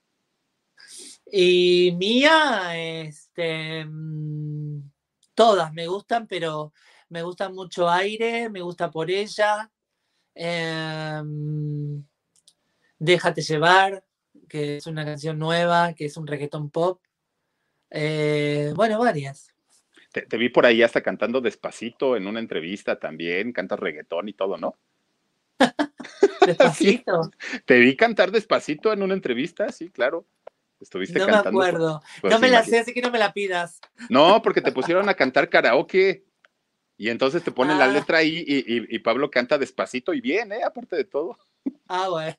[1.31, 4.91] Y mía, este, mm,
[5.35, 6.73] todas me gustan, pero
[7.09, 9.71] me gusta mucho Aire, me gusta por ella.
[10.35, 12.05] Em,
[12.99, 14.05] Déjate llevar,
[14.49, 17.03] que es una canción nueva, que es un reggaetón pop.
[17.91, 19.53] Eh, bueno, varias.
[20.13, 24.33] Te, te, vi por ahí hasta cantando despacito en una entrevista también, cantas reggaetón y
[24.33, 24.79] todo, ¿no?
[26.47, 27.31] Despacito.
[27.65, 30.27] Te vi cantar despacito en una entrevista, sí, claro.
[30.81, 31.51] Estuviste no cantando.
[31.51, 32.03] No me acuerdo.
[32.23, 33.81] No me la sé, así que no me la pidas.
[34.11, 36.25] No, porque te pusieron a cantar karaoke.
[36.97, 37.89] Y entonces te ponen la ah.
[37.89, 40.63] letra ahí y, Pablo canta despacito y bien, ¿eh?
[40.65, 41.39] Aparte de todo.
[41.87, 42.37] Ah, bueno.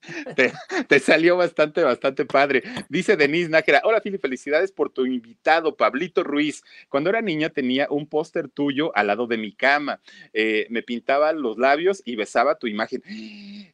[0.88, 2.63] Te, salió bastante, bastante padre.
[2.89, 6.63] Dice Denise Nájera, hola Fili, felicidades por tu invitado, Pablito Ruiz.
[6.89, 10.01] Cuando era niña tenía un póster tuyo al lado de mi cama.
[10.34, 13.03] Eh, me pintaba los labios y besaba tu imagen.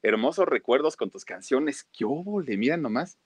[0.02, 1.88] Hermosos recuerdos con tus canciones.
[1.94, 2.58] ¡Qué óvole!
[2.58, 3.18] Mira nomás.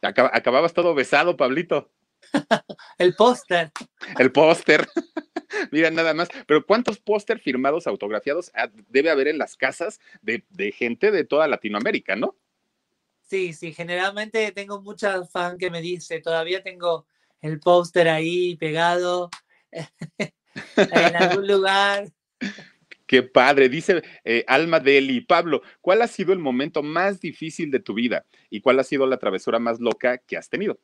[0.00, 1.88] acababas todo besado, Pablito.
[2.98, 3.70] El póster.
[4.18, 4.88] El póster.
[5.70, 6.28] Mira, nada más.
[6.46, 8.50] Pero ¿cuántos póster firmados, autografiados
[8.88, 12.36] debe haber en las casas de, gente de toda Latinoamérica, no?
[13.22, 17.06] Sí, sí, generalmente tengo muchas fan que me dice, todavía tengo
[17.40, 19.30] el póster ahí pegado
[20.76, 22.08] en algún lugar.
[23.06, 25.20] Qué padre, dice eh, Alma Deli.
[25.22, 29.06] Pablo, ¿cuál ha sido el momento más difícil de tu vida y cuál ha sido
[29.06, 30.78] la travesura más loca que has tenido?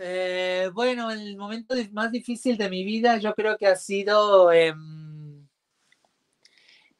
[0.00, 5.48] Eh, bueno, el momento más difícil de mi vida yo creo que ha sido em,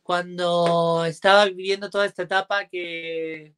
[0.02, 3.54] cuando estaba viviendo toda esta etapa que,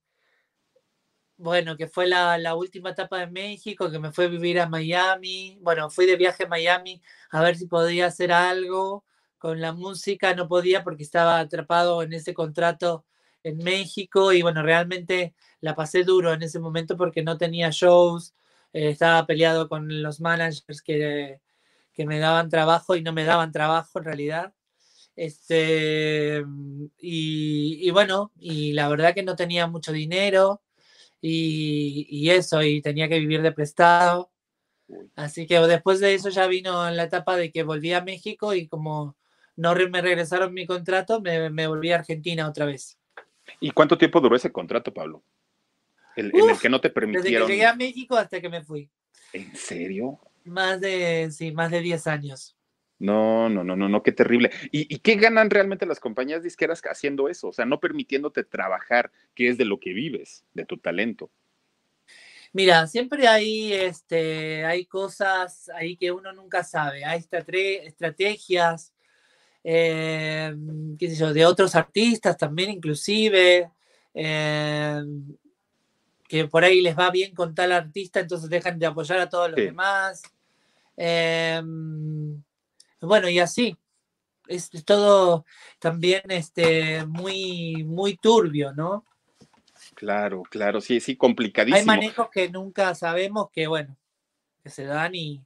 [1.37, 5.59] bueno, que fue la, última etapa de México, que me fue a vivir a Miami.
[5.63, 9.05] Bueno, fui de viaje a Miami a ver si podía hacer algo
[9.39, 10.35] con la música.
[10.35, 13.07] No podía porque estaba atrapado en ese contrato
[13.43, 18.35] en México y bueno, realmente la pasé duro en ese momento porque no tenía shows
[18.73, 21.41] eh, estaba peleado con los managers que,
[21.93, 24.55] que, me daban trabajo y no me daban trabajo en realidad.
[25.17, 26.43] Este,
[26.99, 30.63] y, bueno, y la verdad que no tenía mucho dinero
[31.21, 34.31] y, y, eso, y tenía que vivir de prestado.
[35.17, 38.67] Así que después de eso ya vino la etapa de que volví a México y
[38.69, 39.17] como
[39.57, 42.99] no me regresaron mi contrato, me, me volví a Argentina otra vez.
[43.61, 45.23] ¿Y cuánto tiempo duró ese contrato, Pablo?
[46.17, 47.25] En el que no te permitieron.
[47.25, 48.91] Desde que llegué a México hasta que me fui.
[49.33, 50.21] ¿En serio?
[50.45, 52.57] Más de, sí, más de 10 años.
[53.01, 54.51] No, no, no, no, no, qué terrible.
[54.71, 57.49] ¿Y, qué ganan realmente las compañías disqueras haciendo eso?
[57.49, 61.31] O sea, no permitiéndote trabajar, que es de lo que vives, de tu talento.
[62.53, 67.07] Mira, siempre hay, este, hay cosas ahí que uno nunca sabe.
[67.07, 67.25] Hay
[67.85, 68.93] estrategias,
[69.65, 70.55] eh,
[70.99, 73.71] qué sé yo, de otros artistas también inclusive.
[74.13, 75.03] Eh,
[76.31, 79.51] que por ahí les va bien con tal artista, entonces dejan de apoyar a todos
[79.51, 80.23] los demás.
[80.97, 82.41] Em,
[83.01, 83.77] bueno, y así.
[84.47, 85.45] Es, todo
[85.81, 89.05] también este, muy, muy turbio, ¿no?
[89.97, 91.79] Claro, claro, sí, sí, complicadísimo.
[91.79, 93.97] Hay manejos que nunca sabemos que, bueno,
[94.63, 95.43] que se dan y,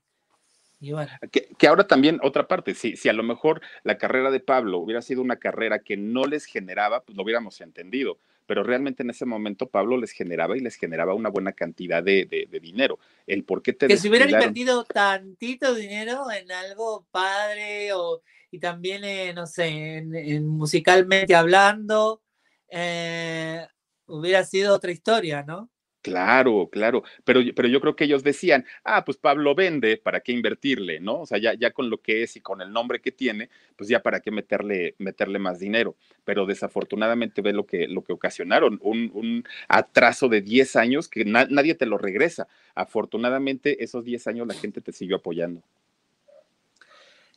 [0.81, 1.13] y bueno.
[1.33, 4.81] Que, que, ahora también, otra parte, si, si a lo mejor la carrera de Pablo
[4.81, 9.11] hubiera sido una carrera que no les generaba, pues lo hubiéramos entendido, pero realmente en
[9.11, 12.99] ese momento Pablo les generaba y les generaba una buena cantidad de, de, de dinero.
[13.27, 18.59] El por qué te Que si hubieran invertido tantito dinero en algo padre o, y
[18.59, 22.23] también, eh, no sé, en, en musicalmente hablando,
[22.69, 23.67] eh,
[24.07, 25.71] hubiera sido otra historia, ¿no?
[26.05, 30.33] Claro, claro, pero, pero yo creo que ellos decían, ah, pues Pablo vende, ¿para qué
[30.33, 31.01] invertirle?
[31.01, 31.21] ¿No?
[31.21, 33.89] O sea, ya, ya con lo que es y con el nombre que tiene, pues
[33.89, 35.97] ya para qué meterle, meterle más dinero.
[36.27, 41.25] Pero desafortunadamente ve lo que, lo que ocasionaron, un, un atraso de 10 años que
[41.25, 42.49] na nadie te lo regresa.
[42.75, 45.63] Afortunadamente, esos 10 años la gente te siguió apoyando.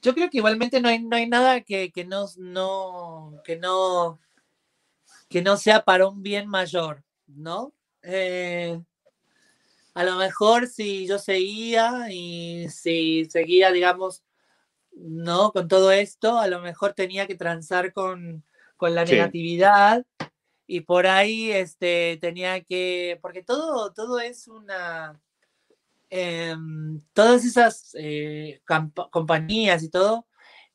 [0.01, 4.19] Yo creo que igualmente no hay, no hay nada que, que, no, no, que, no,
[5.29, 7.71] que no sea para un bien mayor, ¿no?
[8.09, 8.79] Eh,
[9.93, 14.23] a lo mejor si yo seguía y si seguía, digamos,
[14.93, 15.51] ¿no?
[15.51, 18.45] Con todo esto, a lo mejor tenía que transar con,
[18.77, 19.13] con la sí.
[19.13, 20.05] negatividad
[20.67, 25.19] y por ahí este, tenía que, porque todo, todo es una,
[26.09, 26.55] eh,
[27.13, 28.61] todas esas eh,
[29.11, 30.27] compañías y todo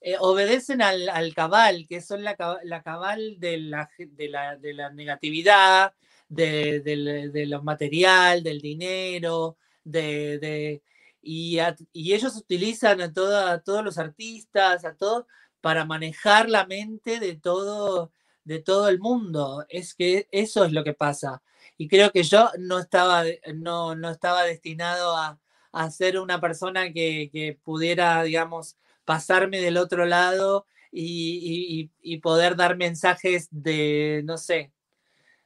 [0.03, 4.75] eh, obedecen al, al, cabal, que son la, la cabal de la, de la, de
[4.75, 5.95] la negatividad,
[6.33, 10.83] de, de, de, lo material, del dinero, de, de
[11.21, 15.27] y, a, y, ellos utilizan a, toda, todos los artistas, a todos,
[15.61, 18.13] para manejar la mente de todo,
[18.45, 19.67] de todo el mundo.
[19.69, 21.43] Es que eso es lo que pasa.
[21.79, 23.25] Y creo que yo no estaba,
[23.55, 25.39] no, no estaba destinado a,
[25.73, 32.57] a ser una persona que, que, pudiera, digamos, pasarme del otro lado y, y poder
[32.57, 34.73] dar mensajes de, no sé,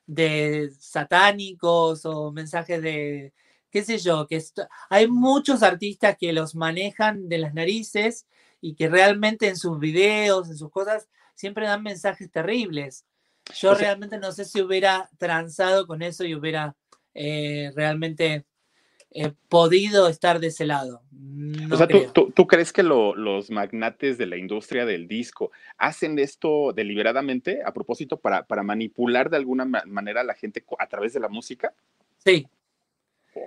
[0.07, 3.33] de satánicos o mensajes de,
[3.71, 4.43] qué sé yo, que
[4.89, 8.27] hay muchos artistas que los manejan de las narices
[8.61, 13.05] y que realmente en sus videos, en sus cosas, siempre dan mensajes terribles.
[13.55, 16.75] Yo o sea, realmente no sé si hubiera transado con eso y hubiera
[17.15, 18.45] eh, realmente
[19.13, 21.03] eh, podido estar de ese lado.
[21.11, 25.09] No o sea, ¿tú, ¿tú, ¿tú, crees que lo, los magnates de la industria del
[25.09, 30.65] disco hacen esto deliberadamente a propósito para, para manipular de alguna manera a la gente
[30.79, 31.73] a través de la música?
[32.25, 32.47] Sí.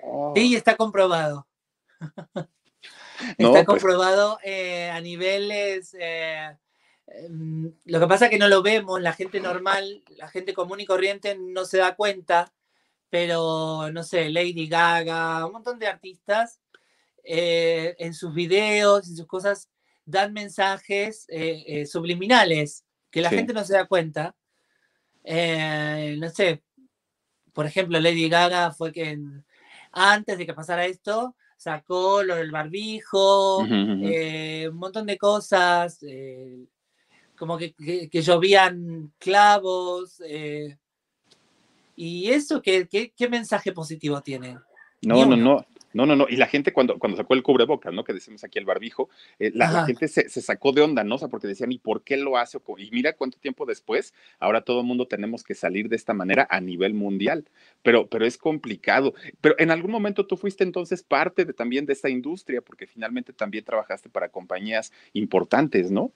[0.03, 0.34] Oh.
[0.36, 1.47] Sí, está comprobado.
[3.38, 3.66] No, está pues...
[3.66, 5.93] comprobado eh, a niveles...
[5.99, 6.55] Eh,
[7.86, 10.86] lo que pasa es que no lo vemos, la gente normal, la gente común y
[10.86, 12.53] corriente no se da cuenta,
[13.10, 16.62] pero no sé, Lady Gaga, un montón de artistas
[17.24, 19.70] eh, en sus videos, en sus cosas,
[20.05, 23.36] dan mensajes eh, eh, subliminales que la sí.
[23.36, 24.36] gente no se da cuenta.
[25.24, 26.64] No sé,
[27.53, 29.18] por ejemplo, Lady Gaga fue que
[29.91, 34.70] antes de que pasara esto, sacó lo del barbijo, uh -huh.
[34.70, 35.99] un montón de cosas,
[37.36, 40.22] como que, que, que, llovían clavos.
[42.02, 44.58] ¿Y eso qué, qué, qué mensaje positivo tiene?
[45.02, 45.66] No, no, no.
[45.91, 46.28] No, no, no.
[46.30, 48.06] Y la gente cuando, cuando sacó el cubrebocas, ¿no?
[48.06, 51.16] Que decimos aquí el barbijo, eh, la, la, gente se, se, sacó de onda, ¿no?
[51.16, 52.58] O sea, porque decían, ¿y por qué lo hace?
[52.78, 56.47] Y mira cuánto tiempo después, ahora todo el mundo tenemos que salir de esta manera
[56.50, 57.50] a nivel mundial.
[57.82, 59.14] Pero, pero es complicado.
[59.41, 63.34] Pero en algún momento tú fuiste entonces parte de, también de esta industria, porque finalmente
[63.34, 66.14] también trabajaste para compañías importantes, ¿no?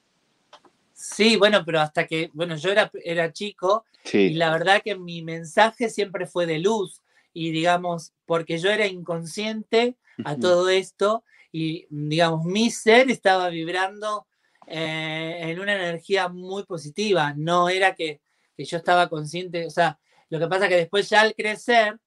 [1.03, 4.19] Sí, bueno, pero hasta que, bueno, yo era, era chico sí.
[4.19, 7.01] y la verdad que mi mensaje siempre fue de luz
[7.33, 14.27] y digamos, porque yo era inconsciente a todo esto y digamos, mi ser estaba vibrando
[14.65, 18.21] eh, en una energía muy positiva, no era que,
[18.55, 19.99] que, yo estaba consciente, o sea,
[20.29, 21.99] lo que pasa que después ya al crecer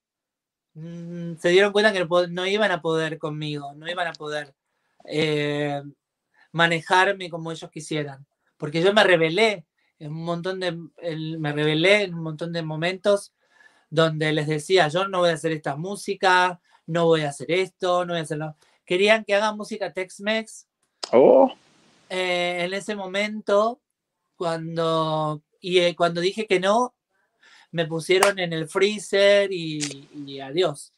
[0.72, 4.54] mmm, se dieron cuenta que no, no, iban a poder conmigo, no iban a poder
[5.04, 5.82] eh,
[6.50, 8.26] manejarme como ellos quisieran,
[8.56, 9.66] porque yo me rebelé
[9.98, 10.72] en un montón de,
[11.38, 13.32] me rebelé en un montón de momentos
[13.90, 18.04] donde les decía, yo no voy a hacer esta música, no voy a hacer esto,
[18.04, 18.56] no voy a hacerlo.
[18.84, 20.68] Querían que haga música Tex-Mex.
[21.12, 21.52] Oh.
[22.08, 23.80] Eh, en ese momento,
[24.36, 26.94] cuando, y eh, cuando dije que no,
[27.70, 30.92] me pusieron en el freezer y, y adiós.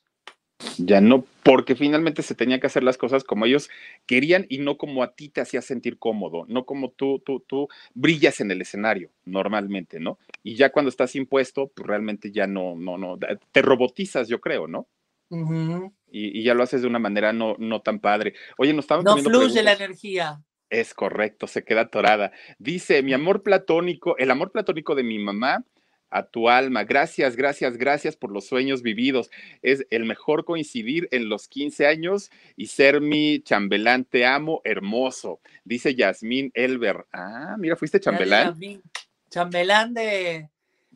[0.78, 3.70] Ya no, porque finalmente se tenía que hacer las cosas como ellos
[4.06, 7.68] querían y no como a ti te hacía sentir cómodo, no como tú, tú, tú
[7.94, 10.18] brillas en el escenario normalmente, ¿no?
[10.42, 13.18] Y ya cuando estás impuesto, pues realmente ya no, no, no,
[13.52, 14.88] te robotizas, yo creo, ¿no?
[15.30, 15.92] Uh -huh.
[16.10, 18.34] y, y, ya lo haces de una manera no, no tan padre.
[18.56, 19.64] Oye, nos estaban No fluye preguntas.
[19.64, 20.42] la energía.
[20.70, 22.32] Es correcto, se queda atorada.
[22.58, 25.64] Dice, mi amor platónico, el amor platónico de mi mamá
[26.10, 26.84] a tu alma.
[26.84, 29.30] Gracias, gracias, gracias por los sueños vividos.
[29.62, 34.04] Es el mejor coincidir en los 15 años y ser mi chambelán.
[34.04, 35.40] Te amo, hermoso.
[35.64, 37.06] Dice Yasmín Elber.
[37.12, 38.48] Ah, mira, fuiste chambelán.
[38.48, 38.82] Yasmín,
[39.30, 40.48] Chambelán de.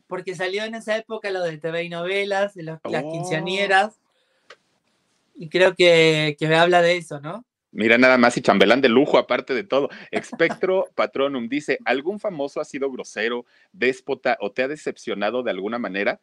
[0.07, 3.11] Porque salió en esa época lo de TV y novelas, de los- las Oh.
[3.11, 3.99] quinceañeras.
[5.35, 7.45] Y creo que, que me habla de eso, ¿no?
[7.73, 9.89] Mira nada más y chambelán de lujo, aparte de todo.
[10.11, 15.79] Espectro Patronum dice: ¿Algún famoso ha sido grosero, déspota o te ha decepcionado de alguna
[15.79, 16.21] manera?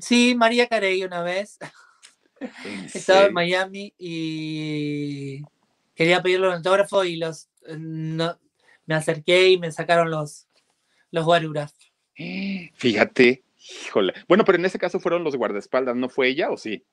[0.00, 1.58] Sí, María Carey una vez.
[2.40, 3.32] ¿En Estaba en?
[3.32, 5.42] Miami y
[5.94, 8.38] quería pedirle un autógrafo y los no-
[8.86, 10.46] me acerqué y me sacaron los,
[11.10, 11.74] los guaruras.
[12.74, 13.42] Fíjate,
[13.86, 14.14] híjole.
[14.28, 16.84] Bueno, pero en ese caso fueron los guardaespaldas, ¿no fue ella o sí?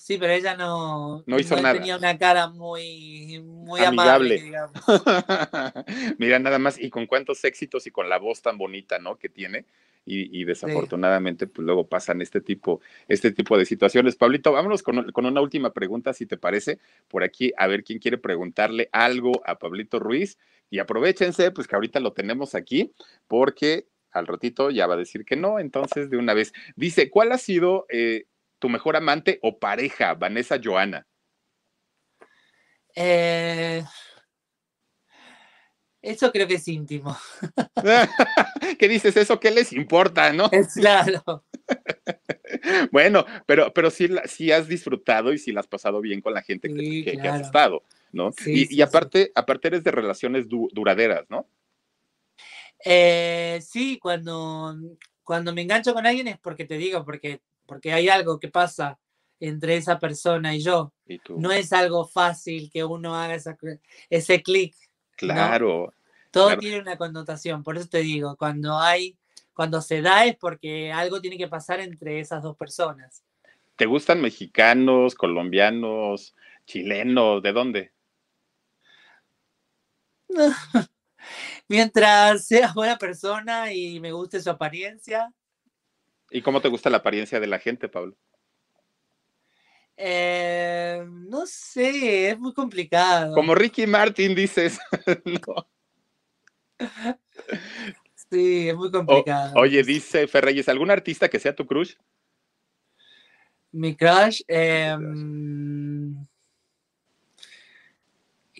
[0.00, 1.74] Sí, pero ella no, No hizo nada.
[1.74, 4.36] tenía una cara muy, muy Amigable.
[4.36, 4.80] amable, digamos.
[6.18, 9.18] Mira nada más, y con cuántos éxitos y con la voz tan bonita, ¿no?
[9.18, 9.64] Que tiene.
[10.06, 14.14] Y, y desafortunadamente, pues luego pasan este tipo, este tipo de situaciones.
[14.16, 17.98] Pablito, vámonos con, con una última pregunta, si te parece, por aquí, a ver quién
[17.98, 20.38] quiere preguntarle algo a Pablito Ruiz.
[20.70, 22.92] Y aprovechense, pues que ahorita lo tenemos aquí,
[23.26, 25.58] porque al ratito ya va a decir que no.
[25.58, 28.24] Entonces, de una vez, dice, ¿cuál ha sido eh,
[28.58, 31.06] tu mejor amante o pareja, Vanessa Joana?
[32.94, 33.84] Eh,
[36.02, 37.16] eso creo que es íntimo.
[38.78, 39.38] ¿Qué dices eso?
[39.40, 40.48] ¿Qué les importa, no?
[40.52, 41.44] Es claro.
[42.90, 46.40] Bueno, pero, pero sí, sí has disfrutado y sí la has pasado bien con la
[46.42, 48.32] gente que, Sí, que- que has estado, ¿no?
[48.32, 51.46] Sí, y, aparte, aparte eres de relaciones du- duraderas, ¿no?
[52.84, 54.76] Eh, sí, cuando,
[55.24, 58.98] cuando me engancho con alguien es porque te digo, porque, porque hay algo que pasa
[59.40, 60.92] entre esa persona y yo.
[61.06, 63.56] Y No es algo fácil que uno haga esa
[64.10, 64.74] ese clic.
[65.16, 65.92] claro.
[66.30, 66.60] Todo Claro.
[66.60, 67.62] tiene una connotación.
[67.62, 69.16] Por eso te digo, cuando hay,
[69.54, 73.24] cuando se da es porque algo tiene que pasar entre esas dos personas.
[73.76, 76.34] ¿Te gustan mexicanos, colombianos,
[76.66, 77.42] chilenos?
[77.42, 77.92] ¿De dónde?
[81.68, 85.32] Mientras sea buena persona y me guste su apariencia,
[86.30, 88.14] ¿Y cómo te gusta la apariencia de la gente, Pablo?
[89.96, 93.34] eh, no sé, es muy complicado.
[93.34, 94.78] Como Ricky Martin, dices.
[95.24, 95.68] No.
[98.30, 99.54] Sí, es muy O- complicado.
[99.56, 101.94] oye, dice Ferreyes, ¿algún artista que sea tu crush?
[103.72, 106.14] Mi crush, em,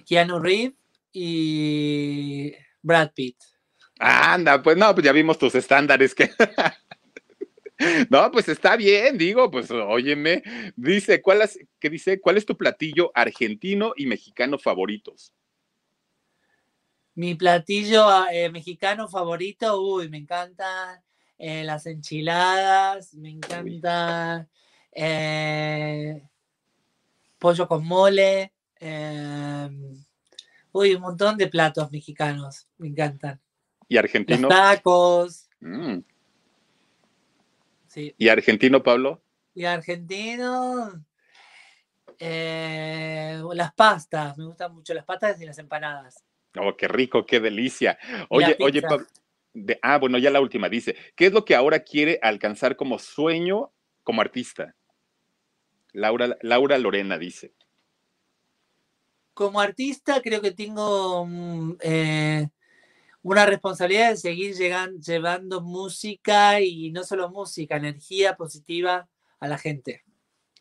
[0.06, 0.74] Keanu Reeves
[1.12, 2.52] y
[2.82, 3.36] Brad Pitt.
[3.98, 6.30] Anda, pues no, pues ya vimos tus estándares que.
[8.10, 10.42] No, pues está bien, digo, pues óyeme.
[10.74, 12.20] Dice, ¿cuál es, qué dice?
[12.20, 15.32] ¿Cuál es tu platillo argentino y mexicano favoritos?
[17.14, 21.02] Mi platillo ah, eh, mexicano favorito, uy, me encantan
[21.36, 24.48] eh, las enchiladas, me encanta
[24.92, 26.22] eh,
[27.38, 29.94] pollo con mole, em,
[30.72, 33.40] uy, un montón de platos mexicanos, me encantan.
[33.88, 34.48] ¿Y Los argentino?
[34.48, 35.98] tacos, Mm.
[37.86, 38.14] sí.
[38.18, 39.22] ¿Y argentino, Pablo?
[39.54, 41.04] Y argentino,
[42.18, 46.24] eh, las pastas, me gustan mucho las pastas y las empanadas.
[46.56, 47.98] Oh, qué rico, qué delicia.
[48.30, 48.82] Oye, oye.
[48.82, 49.06] Pablo.
[49.54, 52.98] de- ah, bueno, ya la última dice, ¿qué es lo que ahora quiere alcanzar como
[52.98, 53.72] sueño
[54.04, 54.74] como artista?
[55.92, 57.52] Laura, Laura Lorena dice.
[59.38, 62.48] Como artista creo que tengo mm, eh,
[63.22, 69.08] una responsabilidad de seguir llegan- llevando música y no solo música, energía positiva
[69.38, 70.02] a la gente.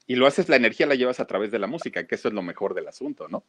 [0.05, 2.36] Y lo haces, la energía la llevas a través de la música, que eso es
[2.36, 3.43] lo mejor del asunto, ¿no?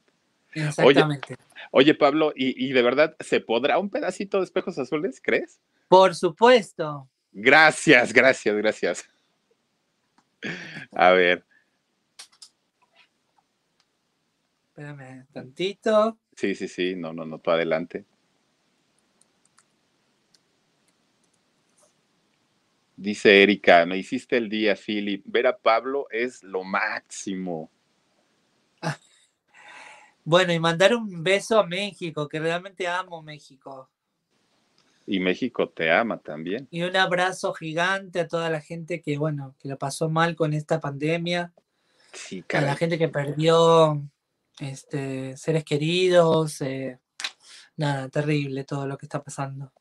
[0.54, 1.36] Exactamente.
[1.72, 5.60] Oye, Pablo, ¿y, y de verdad se podrá un pedacito de espejos azules, crees?
[5.88, 7.06] Por supuesto.
[7.32, 9.08] Gracias, gracias, gracias.
[10.92, 11.44] A ver,
[14.78, 16.18] Espérame tantito.
[16.36, 18.04] sí, sí, sí, no, no, no, tú adelante.
[22.96, 25.24] Dice Erika, me hiciste el día, Philip.
[25.26, 27.72] Ver a Pablo es lo máximo.
[30.24, 33.88] Bueno, y mandar un beso a México, que realmente amo México.
[35.06, 36.68] Y México te ama también.
[36.70, 40.52] Y un abrazo gigante a toda la gente que, bueno, que lo pasó mal con
[40.52, 41.54] esta pandemia.
[42.12, 42.76] Sí, a la caray.
[42.76, 44.02] gente que perdió
[44.60, 46.60] este, seres queridos.
[46.60, 46.98] eh,
[47.76, 49.72] nada, terrible todo lo que está pasando.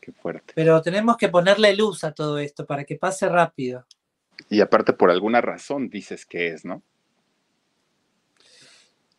[0.00, 0.52] Qué fuerte.
[0.56, 3.86] Pero tenemos que ponerle luz a todo esto para que pase rápido.
[4.48, 6.82] Y aparte, por alguna razón dices que es, ¿no?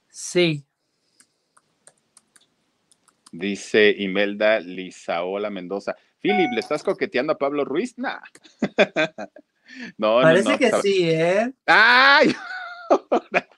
[0.09, 0.65] Sí.
[3.31, 5.95] Dice Imelda Lizaola Mendoza.
[6.19, 7.97] Philip, ¿le estás coqueteando a Pablo Ruiz?
[7.97, 8.21] Nah.
[9.97, 11.53] no, Parece no, que sí, ¿eh?
[11.65, 12.35] ¡Ay!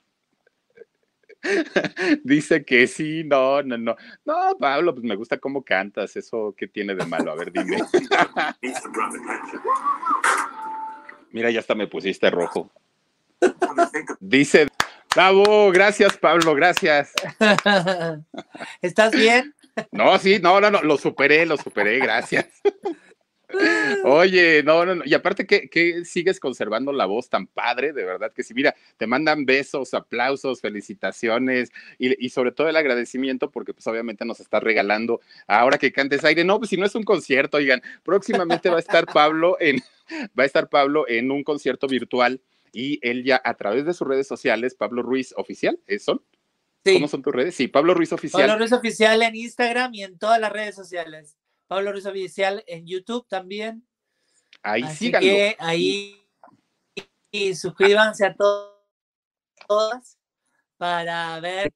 [2.24, 3.96] Dice que sí, no, no, no.
[4.24, 6.16] No, Pablo, pues me gusta cómo cantas.
[6.16, 7.32] ¿Eso qué tiene de malo?
[7.32, 7.78] A ver, dime.
[11.32, 12.70] Mira, ya hasta me pusiste rojo.
[14.20, 14.68] Dice,
[15.14, 17.12] bravo, gracias, Pablo, gracias.
[18.82, 19.54] ¿Estás bien?
[19.92, 22.46] No, sí, no, no, no, lo superé, lo superé, gracias.
[24.04, 25.02] Oye, no, no, no.
[25.04, 28.54] Y aparte que, sigues conservando la voz tan padre, de verdad que sí.
[28.54, 34.40] Mira, te mandan besos, aplausos, felicitaciones y, sobre todo el agradecimiento porque pues obviamente nos
[34.40, 36.44] está regalando ahora que cantes aire.
[36.44, 39.78] No, pues si no es un concierto, oigan, próximamente va a estar Pablo en,
[40.38, 42.40] va a estar Pablo en un concierto virtual
[42.72, 46.20] y él ya a través de sus redes sociales, Pablo Ruiz Oficial, ¿son?
[46.84, 47.54] ¿Cómo son tus redes?
[47.54, 48.42] Sí, Pablo Ruiz Oficial.
[48.42, 51.36] Pablo Ruiz Oficial en Instagram y en todas las redes sociales.
[51.66, 53.86] Pablo Ruiz Oficial en YouTube también.
[54.62, 56.22] Ahí Así que ahí
[57.30, 58.76] y suscríbanse a todos
[59.66, 60.18] todas
[60.76, 61.72] para ver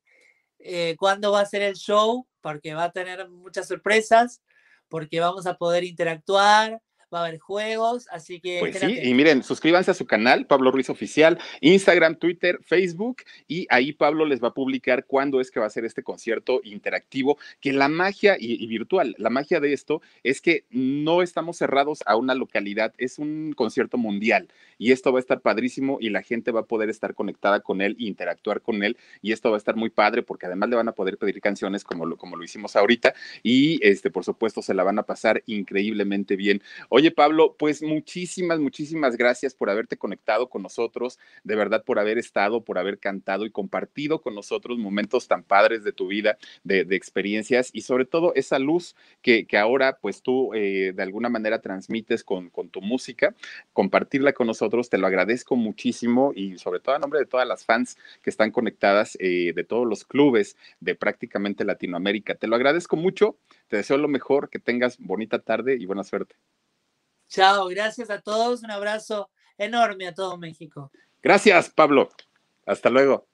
[0.59, 4.43] eh, cuándo va a ser el show, porque va a tener muchas sorpresas,
[4.89, 6.81] porque vamos a poder interactuar,
[7.13, 8.59] va a haber juegos, así que...
[8.61, 13.67] Pues sí, y miren, suscríbanse a su canal, Pablo Ruiz Oficial, Instagram, Twitter, Facebook, y
[13.71, 17.39] ahí Pablo les va a publicar cuándo es que va a ser este concierto interactivo,
[17.61, 22.17] que la magia y, virtual, la magia de esto es que no estamos cerrados a
[22.17, 26.53] una localidad, es un concierto mundial, y esto va a estar padrísimo y la gente
[26.53, 29.77] va a poder estar conectada con él, interactuar con él, y esto va a estar
[29.77, 32.77] muy padre porque además le van a poder pedir canciones como lo, como lo hicimos
[32.77, 36.63] ahorita, y este, por supuesto, se la van a pasar increíblemente bien.
[37.01, 42.19] Oye, Pablo, pues muchísimas, muchísimas gracias por haberte conectado con nosotros, de verdad por haber
[42.19, 46.81] estado, por haber cantado y compartido con nosotros momentos tan padres de tu vida, de,
[46.91, 52.23] experiencias y sobre todo esa luz que, ahora pues tú eh, de alguna manera transmites
[52.23, 53.35] con, tu música,
[53.73, 57.65] compartirla con nosotros, te lo agradezco muchísimo y sobre todo a nombre de todas las
[57.65, 62.35] fans que están conectadas eh, de todos los clubes de prácticamente Latinoamérica.
[62.35, 66.37] Te lo agradezco mucho, te deseo lo mejor, que tengas bonita tarde y buena suerte.
[67.31, 70.91] Chao, gracias a todos, un abrazo enorme a todo México.
[71.23, 72.09] Gracias, Pablo.
[72.67, 73.30] Hasta luego.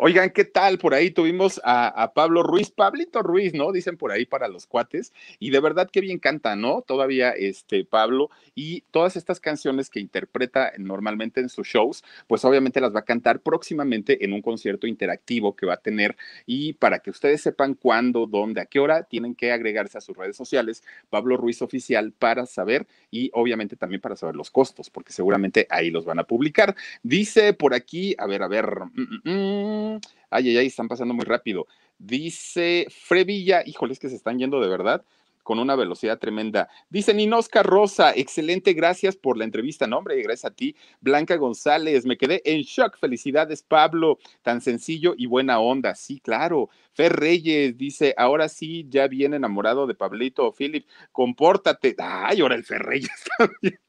[0.00, 0.78] Oigan, ¿qué tal?
[0.78, 3.72] Por ahí tuvimos a, Pablo Ruiz, Pablito Ruiz, ¿no?
[3.72, 5.12] Dicen por ahí para los cuates.
[5.40, 6.82] Y de verdad que bien canta, ¿no?
[6.82, 8.30] Todavía este Pablo.
[8.54, 13.04] Y todas estas canciones que interpreta normalmente en sus shows, pues obviamente las va a
[13.04, 16.16] cantar próximamente en un concierto interactivo que va a tener.
[16.46, 20.16] Y para que ustedes sepan cuándo, dónde, a qué hora, tienen que agregarse a sus
[20.16, 25.12] redes sociales, Pablo Ruiz Oficial, para saber y obviamente también para saber los costos, porque
[25.12, 26.76] seguramente ahí los van a publicar.
[27.02, 28.68] Dice por aquí, a ver, a ver.
[28.94, 29.87] Mm, mm, mm,
[30.30, 31.66] Ay, ay, ay, están pasando muy rápido.
[31.98, 35.04] Dice Frevilla, híjoles que se están yendo de verdad
[35.48, 36.68] con una velocidad tremenda.
[36.90, 39.86] Dice Ninosca Rosa, excelente, gracias por la entrevista.
[39.86, 40.76] No, hombre, gracias a ti.
[41.00, 42.98] Blanca González, me quedé en shock.
[42.98, 44.18] Felicidades, Pablo.
[44.42, 45.94] Tan sencillo y buena onda.
[45.94, 46.68] Sí, claro.
[46.92, 50.52] Fer Reyes dice, ahora sí, ya viene enamorado de Pablito.
[50.52, 51.96] Philip, compórtate.
[51.96, 53.80] Ay, ahora el Fer Reyes también.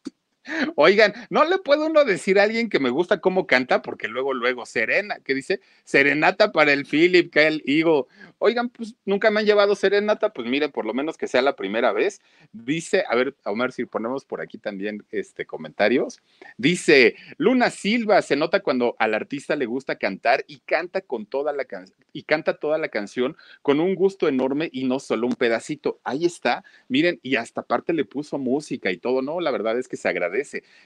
[0.75, 4.33] Oigan, no le puedo uno decir a alguien que me gusta cómo canta, porque luego,
[4.33, 8.07] luego, Serena, que dice, Serenata para el Philip, que el Higo.
[8.37, 11.55] Oigan, pues nunca me han llevado Serenata, pues mire, por lo menos que sea la
[11.55, 12.21] primera vez.
[12.51, 16.21] Dice, a ver, Omar, si ponemos por aquí también este comentarios.
[16.57, 21.53] Dice, Luna Silva, se nota cuando al artista le gusta cantar y canta con toda
[21.53, 21.65] la
[22.13, 25.99] y canta toda la canción con un gusto enorme y no solo un pedacito.
[26.03, 29.87] Ahí está, miren, y hasta aparte le puso música y todo, no, la verdad es
[29.87, 30.38] que se agradece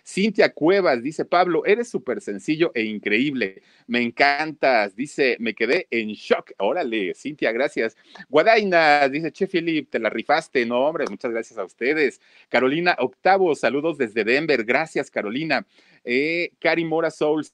[0.06, 3.62] Cintia Cuevas dice, Pablo, eres súper sencillo e increíble.
[3.88, 4.96] Me encantas.
[4.96, 6.52] Dice, me quedé en shock.
[6.58, 7.96] Órale, Cintia, gracias.
[8.30, 10.66] Guadaina dice, Che Philip, te la rifaste.
[10.66, 12.22] No, hombre, muchas gracias a ustedes.
[12.50, 14.64] Carolina Octavo, saludos desde Denver.
[14.64, 15.66] Gracias, Carolina.
[16.04, 17.46] Eh, Cari Mora Soul,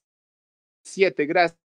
[0.84, 1.70] siete, gracias.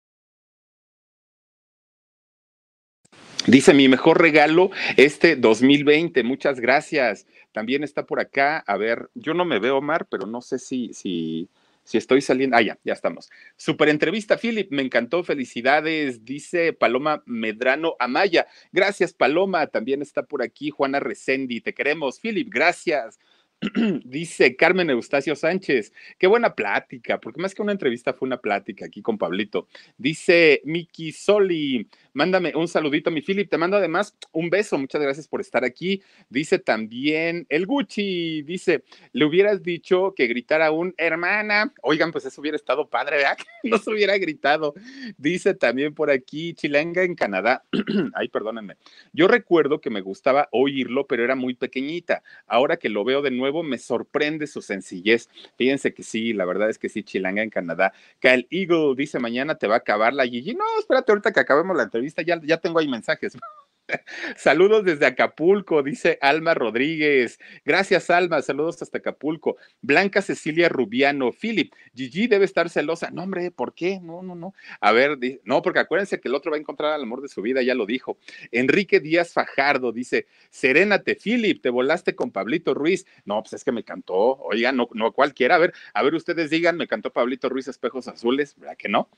[3.47, 6.23] Dice mi mejor regalo este 2020.
[6.23, 7.25] Muchas gracias.
[7.51, 8.59] También está por acá.
[8.67, 11.49] A ver, yo no me veo, Omar, pero no sé si, si,
[11.83, 12.57] si estoy saliendo.
[12.57, 13.29] Ah, ya, ya estamos.
[13.57, 14.71] Super entrevista, Philip.
[14.71, 15.23] Me encantó.
[15.23, 16.25] Felicidades.
[16.25, 18.47] Dice Paloma Medrano Amaya.
[18.71, 19.67] Gracias, Paloma.
[19.67, 21.61] También está por aquí Juana Resendi.
[21.61, 22.49] Te queremos, Philip.
[22.49, 23.19] Gracias.
[24.05, 28.85] Dice Carmen Eustacio Sánchez, qué buena plática, porque más que una entrevista fue una plática
[28.85, 29.67] aquí con Pablito.
[29.99, 35.27] Dice Miki Soli, mándame un saludito, mi Philip, te mando además un beso, muchas gracias
[35.27, 36.01] por estar aquí.
[36.27, 38.83] Dice también el Gucci, dice,
[39.13, 41.71] le hubieras dicho que gritara un hermana.
[41.83, 43.37] Oigan, pues eso hubiera estado padre, ¿verdad?
[43.63, 44.73] no se hubiera gritado.
[45.17, 47.63] Dice también por aquí, Chilanga en Canadá.
[48.15, 48.77] Ay, perdónenme.
[49.13, 52.23] Yo recuerdo que me gustaba oírlo, pero era muy pequeñita.
[52.47, 55.29] Ahora que lo veo de nuevo, me sorprende su sencillez.
[55.57, 57.93] Fíjense que sí, la verdad es que sí, Chilanga en Canadá.
[58.19, 60.53] Kyle Eagle dice, mañana te va a acabar la Gigi.
[60.53, 63.33] No, espérate, ahorita que acabemos la entrevista, ya, ya tengo ahí mensajes.
[64.37, 67.39] Saludos desde Acapulco, dice Alma Rodríguez.
[67.65, 68.41] Gracias, Alma.
[68.41, 69.57] Saludos hasta Acapulco.
[69.81, 71.31] Blanca Cecilia Rubiano.
[71.31, 73.09] Philip, Gigi debe estar celosa.
[73.11, 73.99] No, hombre, ¿por qué?
[74.01, 74.53] No, no, no.
[74.79, 77.41] A ver, no, porque acuérdense que el otro va a encontrar al amor de su
[77.41, 78.17] vida, ya lo dijo.
[78.51, 83.05] Enrique Díaz Fajardo dice: Serénate, Philip, te volaste con Pablito Ruiz.
[83.25, 84.37] No, pues es que me cantó.
[84.39, 85.55] Oigan, no, no cualquiera.
[85.55, 89.09] A ver, a ver, ustedes digan, me cantó Pablito Ruiz Espejos Azules, ¿verdad que no?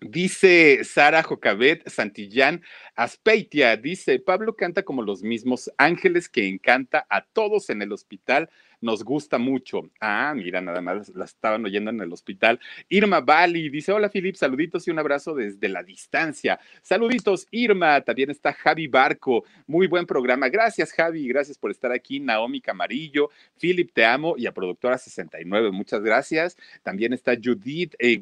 [0.00, 2.62] Dice Sara Jocabet Santillán
[2.96, 8.50] Aspeitia, dice, Pablo canta como los mismos ángeles que encanta a todos en el hospital
[8.80, 9.90] nos gusta mucho.
[10.00, 12.60] Ah, mira, nada más la estaban oyendo en el hospital.
[12.88, 16.60] Irma Bali dice: Hola, Filip, saluditos y un abrazo desde la distancia.
[16.82, 18.00] Saluditos, Irma.
[18.02, 19.44] También está Javi Barco.
[19.66, 20.48] Muy buen programa.
[20.48, 21.26] Gracias, Javi.
[21.28, 22.20] Gracias por estar aquí.
[22.20, 23.30] Naomi Camarillo.
[23.58, 24.34] Philip, te amo.
[24.36, 26.56] Y a productora 69, muchas gracias.
[26.82, 28.20] También está Judith eh,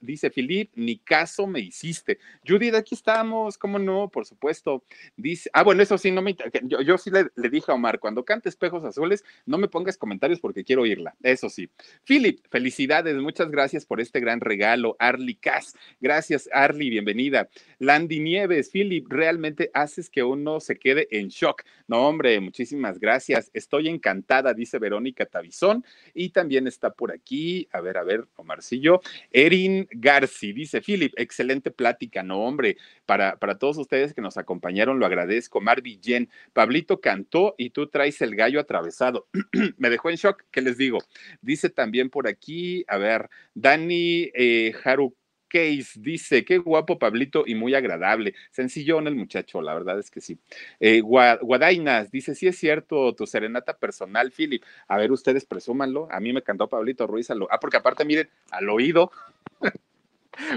[0.00, 2.18] Dice: Philip, ni caso me hiciste.
[2.46, 3.58] Judith, aquí estamos.
[3.58, 4.08] ¿Cómo no?
[4.08, 4.84] Por supuesto.
[5.16, 6.36] Dice: Ah, bueno, eso sí, no me.
[6.62, 9.87] Yo, yo sí le, le dije a Omar: cuando cante espejos azules, no me pongas
[9.96, 11.70] comentarios porque quiero oírla, eso sí.
[12.04, 14.96] Philip, felicidades, muchas gracias por este gran regalo.
[14.98, 17.48] Arly Cass, gracias Arly, bienvenida.
[17.78, 21.62] Landy Nieves, Philip, realmente haces que uno se quede en shock.
[21.86, 23.50] No, hombre, muchísimas gracias.
[23.54, 25.84] Estoy encantada, dice Verónica Tavizón.
[26.14, 29.00] Y también está por aquí, a ver, a ver, Omarcillo,
[29.30, 34.98] Erin Garci, dice Philip, excelente plática, no, hombre, para, para todos ustedes que nos acompañaron,
[34.98, 35.60] lo agradezco.
[35.60, 39.26] Marvi Jen, Pablito cantó y tú traes el gallo atravesado.
[39.78, 40.98] me dejó en shock, ¿qué les digo?
[41.40, 45.14] Dice también por aquí, a ver, Dani eh, Haru
[45.48, 48.34] Case dice, qué guapo Pablito y muy agradable.
[48.50, 50.38] Sencillón el muchacho, la verdad es que sí.
[50.78, 54.62] Eh, Guadainas dice, sí es cierto, tu serenata personal, Philip.
[54.86, 56.06] A ver, ustedes presúmanlo.
[56.10, 57.30] A mí me cantó Pablito Ruiz.
[57.30, 59.10] ah, porque aparte, miren, al oído.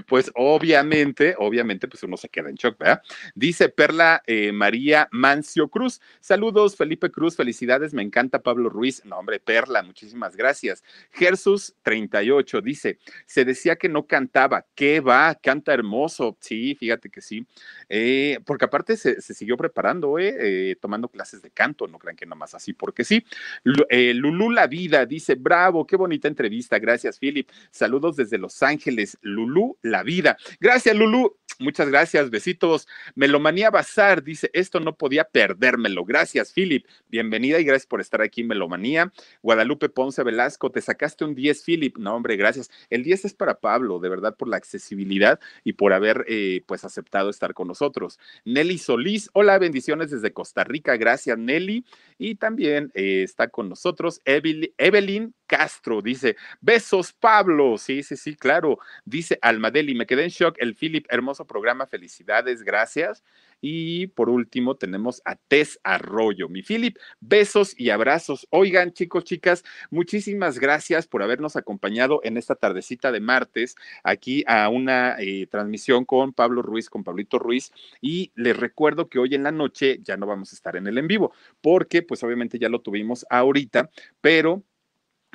[0.07, 3.01] Pues obviamente, obviamente, pues uno se queda en shock, ¿verdad?
[3.35, 6.01] Dice Perla eh, María Mancio Cruz.
[6.19, 9.03] Saludos, Felipe Cruz, felicidades, me encanta Pablo Ruiz.
[9.05, 10.83] No, hombre, Perla, muchísimas gracias.
[11.11, 15.35] Jesús 38 dice, se decía que no cantaba, ¿qué va?
[15.35, 16.37] Canta hermoso.
[16.39, 17.45] Sí, fíjate que sí.
[17.89, 20.35] Eh, porque aparte se, siguió preparando, ¿eh?
[20.39, 20.75] ¿eh?
[20.79, 23.25] tomando clases de canto, no crean que nomás así, porque sí.
[23.63, 27.49] Lulú La Vida dice, bravo, qué bonita entrevista, gracias, Philip.
[27.71, 30.38] Saludos desde Los Ángeles, Lulú la vida.
[30.60, 31.38] Gracias, Lulu.
[31.61, 32.88] Muchas gracias, besitos.
[33.14, 36.03] Melomanía Bazar dice, esto no podía perdérmelo.
[36.06, 36.88] Gracias, Philip.
[37.07, 39.14] Bienvenida y gracias por estar aquí Melomanía.
[39.43, 41.98] Guadalupe Ponce Velasco, te sacaste un 10, Philip.
[41.99, 42.72] No, hombre, gracias.
[42.89, 46.84] El 10 es para Pablo, de verdad, por la accesibilidad y por haber, eh, pues,
[46.84, 48.18] aceptado estar con nosotros.
[48.43, 50.98] Nelly Solís, hola, bendiciones desde Costa Rica.
[50.98, 51.85] Gracias, Nelly.
[52.18, 57.78] Y también eh, está con nosotros Evelyn Castro, dice, besos, Pablo.
[57.78, 58.80] Sí, sí, sí, claro.
[59.03, 60.56] Dice Almadeli, me quedé en shock.
[60.60, 63.22] El Philip, hermoso programa, felicidades, gracias.
[63.60, 66.48] Y por último tenemos a Tess Arroyo.
[66.48, 68.48] Mi Philip, besos y abrazos.
[68.49, 73.76] Oigan, chicos, chicas, muchísimas gracias por habernos acompañado en esta tardecita de martes
[74.06, 77.73] aquí a una eh, transmisión con Pablo Ruiz, con Pablito Ruiz.
[77.99, 80.98] Y les recuerdo que hoy en la noche ya no vamos a estar en el
[80.98, 83.90] en vivo, porque pues obviamente ya lo tuvimos ahorita,
[84.22, 84.64] pero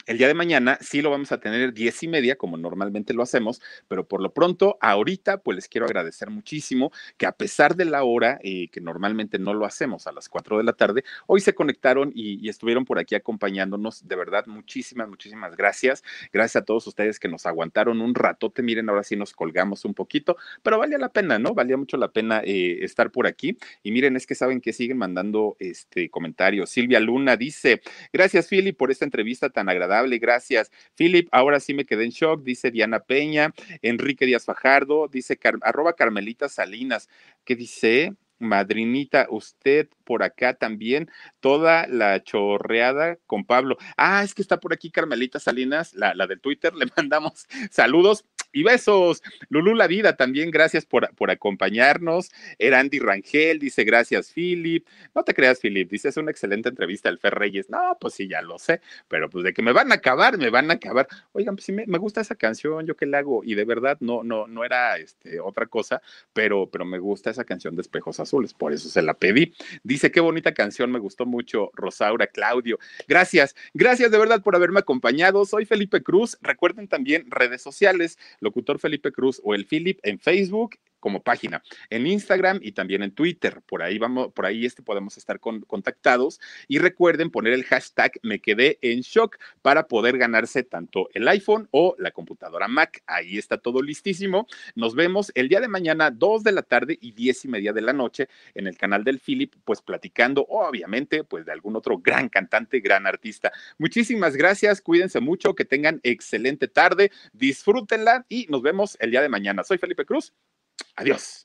[0.07, 3.23] el día de mañana sí lo vamos a tener diez y media, como normalmente lo
[3.23, 7.85] hacemos, pero por lo pronto, ahorita, pues les quiero agradecer muchísimo que a pesar de
[7.87, 11.41] la hora, eh, que normalmente no lo hacemos a las cuatro de la tarde, hoy
[11.41, 14.07] se conectaron y, estuvieron por aquí acompañándonos.
[14.07, 16.05] De verdad, muchísimas, muchísimas gracias.
[16.33, 18.63] Gracias a todos ustedes que nos aguantaron un ratote.
[18.63, 21.53] Miren, ahora sí nos colgamos un poquito, pero valía la pena, ¿no?
[21.53, 23.59] Valía mucho la pena eh, estar por aquí.
[23.83, 26.67] Y miren, es que saben que siguen mandando este comentario.
[26.67, 30.71] Silvia Luna dice: Gracias, Philly, por esta entrevista tan agradable gracias.
[30.97, 33.53] Philip, ahora sí me quedé en shock, dice Diana Peña,
[33.83, 37.09] Enrique Díaz Fajardo, dice arroba Carmelita Salinas,
[37.45, 38.15] ¿qué dice?
[38.39, 41.11] Madrinita, usted por acá también,
[41.41, 43.79] toda la chorreada con Pablo.
[43.97, 48.25] Ah, es que está por aquí Carmelita Salinas, la, la de Twitter, le mandamos saludos
[48.57, 49.23] y besos.
[49.51, 52.33] Lulú La Vida, también gracias por, por acompañarnos.
[52.59, 54.87] Erandi Rangel dice, gracias, Philip.
[55.15, 57.69] No te creas, Philip, dice, es una excelente entrevista el Fer Reyes.
[57.69, 60.49] No, pues sí, ya lo sé, pero pues de que me van a acabar, me
[60.49, 61.07] van a acabar.
[61.33, 63.99] Oigan, pues sí, me, me gusta esa canción, yo qué le hago, y de verdad
[64.01, 66.01] no, no, no era este, otra cosa,
[66.33, 69.53] pero, pero me gusta esa canción de Espejos Azules, por eso se la pedí.
[69.83, 72.79] Dice, qué bonita canción, me gustó mucho, Rosaura, Claudio.
[73.07, 75.45] Gracias, gracias de verdad por haberme acompañado.
[75.45, 76.39] Soy Felipe Cruz.
[76.41, 82.07] Recuerden también redes sociales, locutor Felipe Cruz o el Philip en Facebook como página, en
[82.07, 83.63] Instagram y también en Twitter.
[83.67, 88.13] Por ahí vamos, por ahí este podemos estar con, contactados y recuerden poner el hashtag
[88.23, 93.03] me quedé en shock para poder ganarse tanto el iPhone o la computadora Mac.
[93.07, 94.47] Ahí está todo listísimo.
[94.75, 97.83] Nos vemos el día de mañana, 2 de la tarde y 10 y media de
[97.83, 102.29] la noche en el canal del Philip, pues platicando obviamente pues de algún otro gran
[102.29, 103.53] cantante, gran artista.
[103.79, 109.29] Muchísimas gracias, cuídense mucho, que tengan excelente tarde, disfrútenla y nos vemos el día de
[109.29, 109.65] mañana.
[109.65, 110.33] Soy Felipe Cruz.
[110.99, 111.45] Adiós.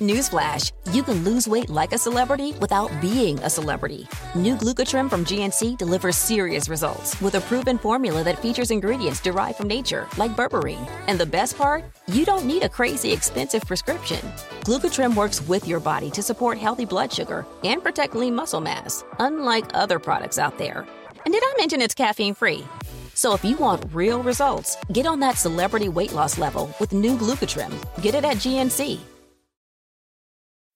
[0.00, 4.06] Newsflash you can lose weight like a celebrity without being a celebrity.
[4.34, 9.58] New Glucotrim from GNC delivers serious results with a proven formula that features ingredients derived
[9.58, 10.88] from nature, like berberine.
[11.08, 11.84] And the best part?
[12.06, 14.20] You don't need a crazy expensive prescription.
[14.60, 19.04] Glucotrim works with your body to support healthy blood sugar and protect lean muscle mass,
[19.18, 20.86] unlike other products out there.
[21.24, 22.64] And did I mention it's caffeine free?
[23.18, 27.16] So if you want real results, get on that celebrity weight loss level with new
[27.16, 27.74] Glucotrim.
[28.00, 29.17] Get it at GNC.